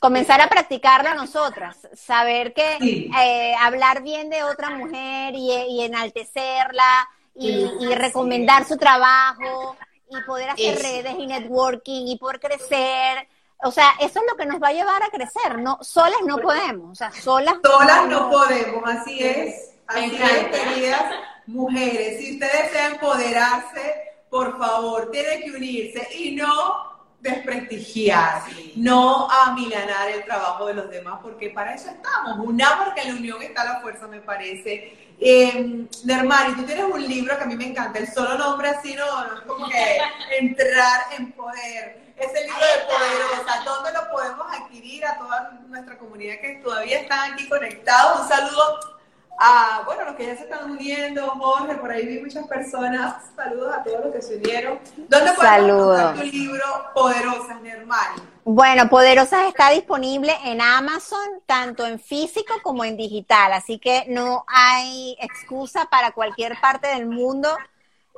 Comenzar 0.00 0.40
a 0.40 0.48
practicarlo 0.48 1.10
a 1.10 1.14
nosotras, 1.14 1.88
saber 1.94 2.52
que 2.52 2.76
eh, 3.18 3.54
hablar 3.60 4.02
bien 4.02 4.28
de 4.28 4.42
otra 4.42 4.70
mujer 4.70 5.34
y, 5.34 5.82
enaltecerla 5.82 7.08
y, 7.34 7.66
recomendar 7.94 8.66
su 8.66 8.76
trabajo 8.76 9.76
y 10.08 10.20
poder 10.22 10.50
hacer 10.50 10.78
redes 10.78 11.14
y 11.18 11.26
networking 11.26 12.06
y 12.06 12.18
poder 12.18 12.40
crecer 12.40 13.28
o 13.62 13.70
sea, 13.70 13.94
eso 14.00 14.20
es 14.20 14.24
lo 14.30 14.36
que 14.36 14.46
nos 14.46 14.62
va 14.62 14.68
a 14.68 14.72
llevar 14.72 15.02
a 15.02 15.08
crecer. 15.08 15.58
No, 15.58 15.78
solas 15.80 16.20
no 16.24 16.38
podemos. 16.38 16.92
O 16.92 16.94
sea, 16.94 17.10
solas. 17.12 17.56
Solas 17.64 18.08
no, 18.08 18.30
podemos, 18.30 18.82
así 18.86 19.22
es. 19.22 19.72
Así 19.86 20.16
es, 20.16 20.46
queridas 20.48 21.02
mujeres. 21.46 22.20
Si 22.20 22.34
usted 22.34 22.50
desea 22.64 22.88
empoderarse, 22.88 23.94
por 24.28 24.58
favor, 24.58 25.10
tiene 25.10 25.44
que 25.44 25.52
unirse 25.52 26.08
y 26.16 26.34
no 26.34 26.96
desprestigiar, 27.20 28.42
no 28.76 29.30
amilanar 29.30 30.10
el 30.10 30.24
trabajo 30.24 30.66
de 30.66 30.74
los 30.74 30.90
demás, 30.90 31.20
porque 31.22 31.50
para 31.50 31.74
eso 31.74 31.88
estamos. 31.88 32.38
Una, 32.40 32.84
porque 32.84 33.02
en 33.02 33.14
la 33.14 33.20
unión 33.20 33.42
está 33.42 33.64
la 33.64 33.80
fuerza, 33.80 34.06
me 34.06 34.20
parece. 34.20 35.05
Eh, 35.18 35.86
Nermari, 36.04 36.54
tú 36.56 36.64
tienes 36.64 36.84
un 36.84 37.02
libro 37.02 37.36
que 37.38 37.44
a 37.44 37.46
mí 37.46 37.56
me 37.56 37.68
encanta, 37.68 37.98
el 37.98 38.12
solo 38.12 38.36
nombre 38.36 38.68
así 38.68 38.94
no, 38.94 39.24
no 39.24 39.34
es 39.34 39.40
como 39.42 39.68
que 39.68 39.98
entrar 40.38 41.06
en 41.16 41.32
poder 41.32 42.06
ese 42.16 42.44
libro 42.44 42.60
de 42.60 42.84
Poderosa, 42.84 43.62
¿dónde 43.64 43.92
lo 43.92 44.10
podemos 44.10 44.46
adquirir 44.50 45.04
a 45.06 45.18
toda 45.18 45.60
nuestra 45.68 45.98
comunidad 45.98 46.40
que 46.40 46.60
todavía 46.62 47.00
están 47.00 47.32
aquí 47.32 47.48
conectados? 47.48 48.22
Un 48.22 48.28
saludo 48.28 48.95
a, 49.38 49.82
bueno, 49.84 50.04
los 50.04 50.16
que 50.16 50.26
ya 50.26 50.36
se 50.36 50.44
están 50.44 50.70
uniendo, 50.70 51.26
Jorge, 51.28 51.74
por 51.76 51.90
ahí 51.90 52.06
vi 52.06 52.20
muchas 52.20 52.46
personas. 52.46 53.24
Saludos 53.34 53.74
a 53.74 53.82
todos 53.82 54.06
los 54.06 54.14
que 54.14 54.22
se 54.22 54.36
unieron. 54.36 54.78
¿Dónde 54.96 55.30
encontrar 55.30 56.14
tu 56.14 56.22
libro 56.22 56.64
Poderosas, 56.94 57.60
Nermani? 57.60 58.22
Bueno, 58.44 58.88
Poderosas 58.88 59.48
está 59.48 59.70
disponible 59.70 60.32
en 60.44 60.60
Amazon, 60.60 61.40
tanto 61.46 61.86
en 61.86 61.98
físico 61.98 62.54
como 62.62 62.84
en 62.84 62.96
digital, 62.96 63.52
así 63.52 63.78
que 63.78 64.04
no 64.08 64.44
hay 64.46 65.16
excusa 65.20 65.86
para 65.90 66.12
cualquier 66.12 66.60
parte 66.60 66.88
del 66.88 67.06
mundo 67.06 67.48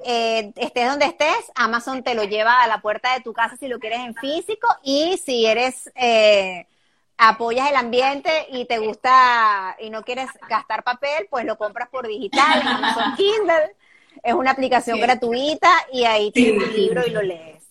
eh, 0.04 0.52
estés 0.56 0.88
donde 0.88 1.06
estés, 1.06 1.50
Amazon 1.54 2.02
te 2.02 2.14
lo 2.14 2.24
lleva 2.24 2.62
a 2.62 2.66
la 2.66 2.80
puerta 2.80 3.14
de 3.14 3.20
tu 3.20 3.32
casa 3.32 3.56
si 3.56 3.68
lo 3.68 3.78
quieres 3.78 4.00
en 4.00 4.14
físico 4.14 4.68
y 4.82 5.20
si 5.24 5.46
eres 5.46 5.90
eh, 5.94 6.66
apoyas 7.18 7.68
el 7.68 7.76
ambiente 7.76 8.46
y 8.50 8.64
te 8.64 8.78
gusta 8.78 9.76
y 9.80 9.90
no 9.90 10.02
quieres 10.04 10.30
gastar 10.48 10.84
papel, 10.84 11.26
pues 11.28 11.44
lo 11.44 11.58
compras 11.58 11.88
por 11.88 12.06
digital 12.06 12.62
en 12.62 12.68
Amazon 12.68 13.14
Kindle. 13.16 13.76
Es 14.22 14.34
una 14.34 14.52
aplicación 14.52 15.00
gratuita 15.00 15.68
y 15.92 16.04
ahí 16.04 16.30
tienes 16.30 16.68
el 16.68 16.76
libro 16.76 17.04
y 17.06 17.10
lo 17.10 17.22
lees. 17.22 17.64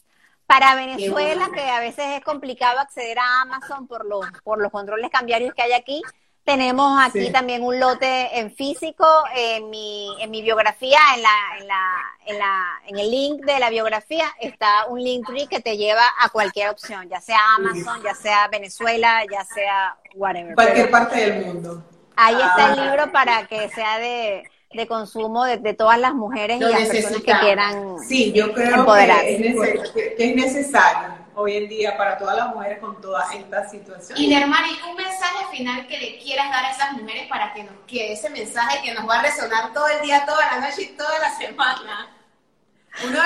Para 0.46 0.76
Venezuela, 0.76 1.50
que 1.54 1.62
a 1.62 1.80
veces 1.80 2.06
es 2.18 2.24
complicado 2.24 2.80
acceder 2.80 3.20
a 3.20 3.42
Amazon 3.42 3.88
por 3.88 4.06
los, 4.06 4.26
por 4.44 4.62
los 4.62 4.72
controles 4.72 5.10
cambiarios 5.10 5.54
que 5.54 5.62
hay 5.62 5.74
aquí, 5.74 6.02
tenemos 6.48 6.98
aquí 7.04 7.30
también 7.30 7.62
un 7.62 7.78
lote 7.78 8.40
en 8.40 8.56
físico, 8.56 9.06
en 9.36 9.70
mi, 9.70 10.16
en 10.22 10.32
mi 10.32 10.42
biografía, 10.42 10.98
en, 11.14 11.22
la, 11.22 11.30
en, 11.60 11.68
la, 11.68 11.92
en, 12.26 12.40
la, 12.40 12.82
en 12.88 12.98
el 13.00 13.12
link 13.12 13.46
de 13.46 13.60
la 13.60 13.70
biografía 13.70 14.28
está 14.40 14.88
un 14.88 15.04
link 15.04 15.28
tree 15.28 15.48
que 15.48 15.60
te 15.60 15.76
lleva 15.76 16.04
a 16.18 16.30
cualquier 16.30 16.70
opción, 16.70 17.10
ya 17.10 17.20
sea 17.20 17.38
Amazon, 17.58 18.02
ya 18.02 18.16
sea 18.16 18.48
Venezuela, 18.48 19.24
ya 19.30 19.44
sea 19.44 19.98
whatever. 20.16 20.56
Cualquier 20.56 20.90
parte 20.90 21.20
del 21.20 21.46
mundo. 21.46 21.84
Ahí 22.16 22.36
está 22.36 22.72
el 22.74 22.80
ah. 22.80 22.86
libro 22.86 23.12
para 23.12 23.46
que 23.48 23.68
sea 23.68 24.00
de, 24.00 24.44
de 24.74 24.88
consumo 24.88 25.44
de, 25.44 25.58
de, 25.58 25.74
todas 25.74 26.00
las 26.00 26.14
mujeres 26.14 26.62
y 26.62 26.64
las 26.64 26.88
personas 26.88 27.24
que 27.24 27.40
quieran 27.42 28.00
sí, 28.08 28.32
yo 28.32 28.54
creo 28.54 28.86
Que, 28.86 30.16
es 30.18 30.36
necesario 30.36 31.17
hoy 31.38 31.58
en 31.58 31.70
día 31.70 31.96
para 31.98 32.18
todas 32.18 32.36
las 32.36 32.54
mujeres 32.54 32.80
con 32.80 33.00
toda 33.00 33.26
esta 33.34 33.70
situación. 33.70 34.20
Y 34.20 34.28
Nermari, 34.28 34.72
un 34.90 34.96
mensaje 34.96 35.46
final 35.52 35.88
que 35.88 35.98
le 35.98 36.18
quieras 36.18 36.50
dar 36.50 36.66
a 36.66 36.72
esas 36.72 36.94
mujeres 36.94 37.28
para 37.30 37.54
que 37.54 37.64
nos 37.64 37.76
quede 37.86 38.14
ese 38.14 38.30
mensaje 38.30 38.82
que 38.84 38.94
nos 38.94 39.08
va 39.08 39.20
a 39.20 39.22
resonar 39.22 39.74
todo 39.74 39.88
el 39.88 40.02
día, 40.02 40.26
toda 40.26 40.46
la 40.52 40.68
noche 40.68 40.84
y 40.84 40.98
toda 40.98 41.20
la 41.20 41.38
semana. 41.38 42.14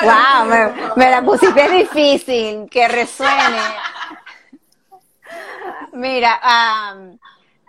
Wow, 0.04 0.46
me, 0.46 0.94
me, 0.98 1.10
la 1.10 1.22
pusiste 1.22 1.70
difícil, 1.70 2.70
que 2.70 2.88
resuene. 2.90 3.62
Mira, 5.94 6.42
um, 6.94 7.18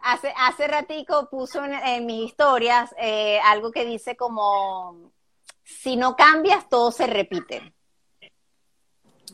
Hace, 0.05 0.35
hace 0.37 0.67
ratico 0.67 1.29
puso 1.31 1.65
en, 1.65 2.07
mis 2.07 2.31
historias 2.31 2.93
eh, 2.99 3.39
algo 3.45 3.71
que 3.71 3.85
dice 3.85 4.17
como, 4.17 5.13
si 5.63 5.97
no 5.97 6.17
cambias, 6.17 6.69
todo 6.69 6.91
se 6.91 7.07
repite. 7.07 7.73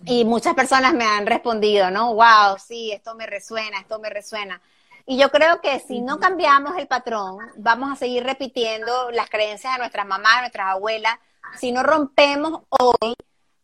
Y 0.05 0.25
muchas 0.25 0.55
personas 0.55 0.95
me 0.95 1.05
han 1.05 1.27
respondido, 1.27 1.91
¿no? 1.91 2.15
Wow, 2.15 2.59
sí, 2.59 2.93
esto 2.93 3.15
me 3.15 3.27
resuena, 3.27 3.79
esto 3.81 3.99
me 3.99 4.11
resuena. 4.11 4.61
Y 5.07 5.17
yo 5.17 5.31
creo 5.31 5.61
que 5.61 5.81
si 5.81 6.01
no 6.01 6.21
cambiamos 6.21 6.77
el 6.77 6.87
patrón, 6.87 7.39
vamos 7.57 7.93
a 7.93 7.97
seguir 7.97 8.25
repitiendo 8.25 9.11
las 9.11 9.31
creencias 9.31 9.73
de 9.73 9.79
nuestras 9.79 10.07
mamás, 10.07 10.41
nuestras 10.41 10.69
abuelas. 10.69 11.15
Si 11.59 11.73
no 11.73 11.83
rompemos 11.83 12.63
hoy 12.69 13.15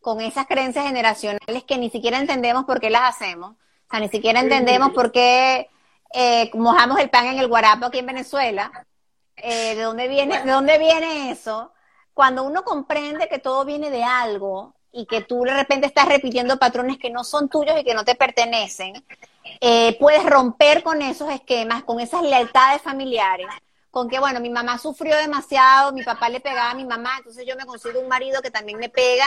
con 0.01 0.21
esas 0.23 0.47
creencias 0.47 0.87
generacionales 0.87 1.65
que 1.67 1.77
ni 1.77 1.91
siquiera 1.91 2.19
entendemos 2.19 2.65
por 2.65 2.81
qué 2.81 2.89
las 2.89 3.15
hacemos, 3.15 3.53
o 3.53 3.91
sea, 3.91 4.01
ni 4.01 4.09
siquiera 4.09 4.41
entendemos 4.41 4.93
por 4.93 5.13
qué 5.13 5.69
eh, 6.15 6.51
mojamos 6.55 6.99
el 6.99 7.11
pan 7.11 7.27
en 7.27 7.39
el 7.39 7.49
guarapo 7.49 7.87
aquí 7.87 7.99
en 7.99 8.07
Venezuela. 8.07 8.87
Eh, 9.37 9.75
¿De 9.75 9.83
dónde 9.83 10.09
viene, 10.09 10.43
de 10.45 10.51
dónde 10.51 10.79
viene 10.79 11.31
eso? 11.31 11.73
Cuando 12.15 12.45
uno 12.45 12.65
comprende 12.65 13.29
que 13.29 13.39
todo 13.39 13.65
viene 13.65 13.91
de 13.91 14.05
algo 14.05 14.74
y 14.95 15.07
que 15.07 15.23
tú 15.23 15.43
de 15.43 15.53
repente 15.53 15.89
estás 15.89 16.07
repitiendo 16.07 16.57
patrones 16.57 16.99
que 16.99 17.11
no 17.11 17.25
son 17.25 17.49
tuyos 17.49 17.79
y 17.79 17.85
que 17.85 17.95
no 17.95 18.05
te 18.05 18.15
pertenecen, 18.15 19.05
eh, 19.61 19.97
puedes 19.99 20.25
romper 20.25 20.85
con 20.85 21.03
esos 21.03 21.31
esquemas, 21.31 21.83
con 21.83 21.99
esas 21.99 22.23
lealtades 22.23 22.81
familiares, 22.81 23.49
con 23.91 24.09
que, 24.09 24.21
bueno, 24.21 24.41
mi 24.41 24.51
mamá 24.51 24.79
sufrió 24.79 25.17
demasiado, 25.17 25.93
mi 25.93 26.05
papá 26.05 26.29
le 26.29 26.41
pegaba 26.41 26.71
a 26.71 26.75
mi 26.75 26.85
mamá, 26.85 27.11
entonces 27.19 27.45
yo 27.45 27.57
me 27.57 27.67
consigo 27.67 28.01
un 28.01 28.09
marido 28.09 28.41
que 28.41 28.53
también 28.53 28.79
me 28.79 28.89
pega 28.89 29.27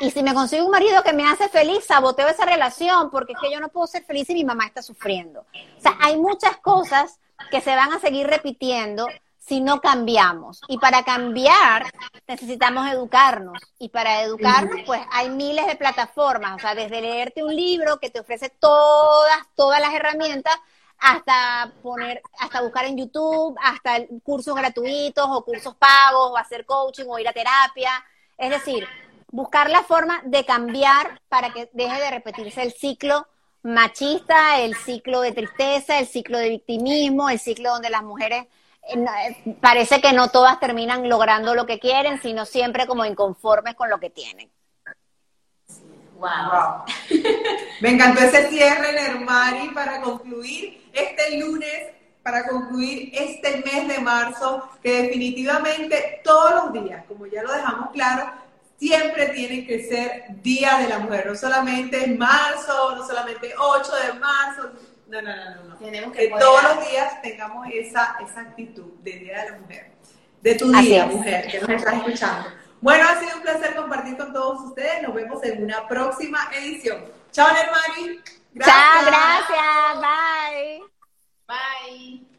y 0.00 0.10
si 0.10 0.24
me 0.24 0.34
consigo 0.34 0.64
un 0.64 0.72
marido 0.72 1.02
que 1.04 1.12
me 1.12 1.24
hace 1.24 1.48
feliz, 1.48 1.84
saboteo 1.84 2.26
esa 2.28 2.44
relación 2.44 3.08
porque 3.10 3.34
es 3.34 3.38
que 3.40 3.52
yo 3.52 3.60
no 3.60 3.68
puedo 3.68 3.86
ser 3.86 4.04
feliz 4.04 4.26
si 4.26 4.34
mi 4.34 4.44
mamá 4.44 4.66
está 4.66 4.82
sufriendo. 4.82 5.46
O 5.78 5.80
sea, 5.80 5.96
hay 6.00 6.16
muchas 6.16 6.56
cosas 6.56 7.20
que 7.50 7.60
se 7.60 7.76
van 7.76 7.92
a 7.92 8.00
seguir 8.00 8.26
repitiendo 8.26 9.06
si 9.46 9.60
no 9.60 9.80
cambiamos. 9.80 10.60
Y 10.68 10.78
para 10.78 11.04
cambiar 11.04 11.86
necesitamos 12.26 12.88
educarnos. 12.90 13.58
Y 13.78 13.88
para 13.88 14.22
educarnos, 14.22 14.80
pues 14.84 15.00
hay 15.12 15.30
miles 15.30 15.66
de 15.66 15.76
plataformas. 15.76 16.56
O 16.56 16.58
sea, 16.58 16.74
desde 16.74 17.00
leerte 17.00 17.44
un 17.44 17.54
libro 17.54 17.98
que 17.98 18.10
te 18.10 18.20
ofrece 18.20 18.50
todas, 18.50 19.38
todas 19.54 19.80
las 19.80 19.94
herramientas, 19.94 20.54
hasta 20.98 21.72
poner, 21.82 22.22
hasta 22.38 22.62
buscar 22.62 22.86
en 22.86 22.96
YouTube, 22.96 23.56
hasta 23.62 23.98
cursos 24.22 24.54
gratuitos 24.54 25.26
o 25.28 25.44
cursos 25.44 25.74
pagos, 25.76 26.32
o 26.32 26.36
hacer 26.36 26.64
coaching 26.66 27.04
o 27.08 27.18
ir 27.18 27.28
a 27.28 27.32
terapia. 27.32 28.04
Es 28.36 28.50
decir, 28.50 28.86
buscar 29.30 29.70
la 29.70 29.82
forma 29.82 30.22
de 30.24 30.44
cambiar 30.44 31.20
para 31.28 31.52
que 31.52 31.70
deje 31.72 32.00
de 32.00 32.10
repetirse 32.10 32.62
el 32.62 32.72
ciclo 32.72 33.28
machista, 33.62 34.60
el 34.60 34.76
ciclo 34.76 35.20
de 35.20 35.32
tristeza, 35.32 35.98
el 35.98 36.06
ciclo 36.06 36.38
de 36.38 36.50
victimismo, 36.50 37.28
el 37.28 37.38
ciclo 37.38 37.70
donde 37.70 37.90
las 37.90 38.02
mujeres 38.02 38.46
parece 39.60 40.00
que 40.00 40.12
no 40.12 40.28
todas 40.28 40.60
terminan 40.60 41.08
logrando 41.08 41.54
lo 41.54 41.66
que 41.66 41.78
quieren, 41.78 42.20
sino 42.20 42.44
siempre 42.44 42.86
como 42.86 43.04
inconformes 43.04 43.74
con 43.74 43.90
lo 43.90 43.98
que 43.98 44.10
tienen. 44.10 44.50
Wow. 46.18 46.84
Me 47.80 47.90
encantó 47.90 48.20
ese 48.20 48.48
cierre, 48.48 48.92
Nermari, 48.92 49.68
para 49.68 50.00
concluir 50.00 50.88
este 50.92 51.38
lunes, 51.38 51.92
para 52.22 52.48
concluir 52.48 53.10
este 53.12 53.58
mes 53.58 53.86
de 53.88 53.98
marzo, 53.98 54.68
que 54.82 55.02
definitivamente 55.02 56.20
todos 56.24 56.52
los 56.54 56.84
días, 56.84 57.04
como 57.06 57.26
ya 57.26 57.42
lo 57.42 57.52
dejamos 57.52 57.90
claro, 57.90 58.32
siempre 58.78 59.28
tiene 59.28 59.66
que 59.66 59.84
ser 59.84 60.24
Día 60.42 60.78
de 60.78 60.88
la 60.88 60.98
Mujer, 60.98 61.26
no 61.26 61.34
solamente 61.34 62.06
marzo, 62.08 62.96
no 62.96 63.06
solamente 63.06 63.54
8 63.56 63.92
de 64.06 64.18
marzo, 64.18 64.70
no, 65.06 65.22
no, 65.22 65.54
no, 65.54 65.64
no. 65.64 65.76
Tenemos 65.76 66.14
que, 66.14 66.28
todos 66.28 66.62
los 66.62 66.88
días 66.88 67.22
tengamos 67.22 67.66
esa, 67.72 68.16
esa 68.20 68.40
actitud 68.40 68.92
de 69.02 69.12
Día 69.12 69.44
de 69.44 69.50
la 69.50 69.58
Mujer, 69.58 69.92
de 70.42 70.54
tu 70.54 70.70
día, 70.72 71.06
mujer, 71.06 71.46
que 71.48 71.60
nos 71.60 71.70
estás 71.70 71.94
escuchando. 71.94 72.48
Bueno, 72.80 73.08
ha 73.08 73.18
sido 73.18 73.36
un 73.36 73.42
placer 73.42 73.74
compartir 73.74 74.16
con 74.16 74.32
todos 74.32 74.60
ustedes. 74.62 75.02
Nos 75.02 75.14
vemos 75.14 75.42
en 75.44 75.64
una 75.64 75.88
próxima 75.88 76.50
edición. 76.54 77.04
Chao, 77.32 77.48
Nermani. 77.52 78.20
Gracias. 78.52 78.76
Chao, 78.84 79.06
gracias. 79.06 80.00
Bye. 80.00 80.82
Bye. 81.46 82.35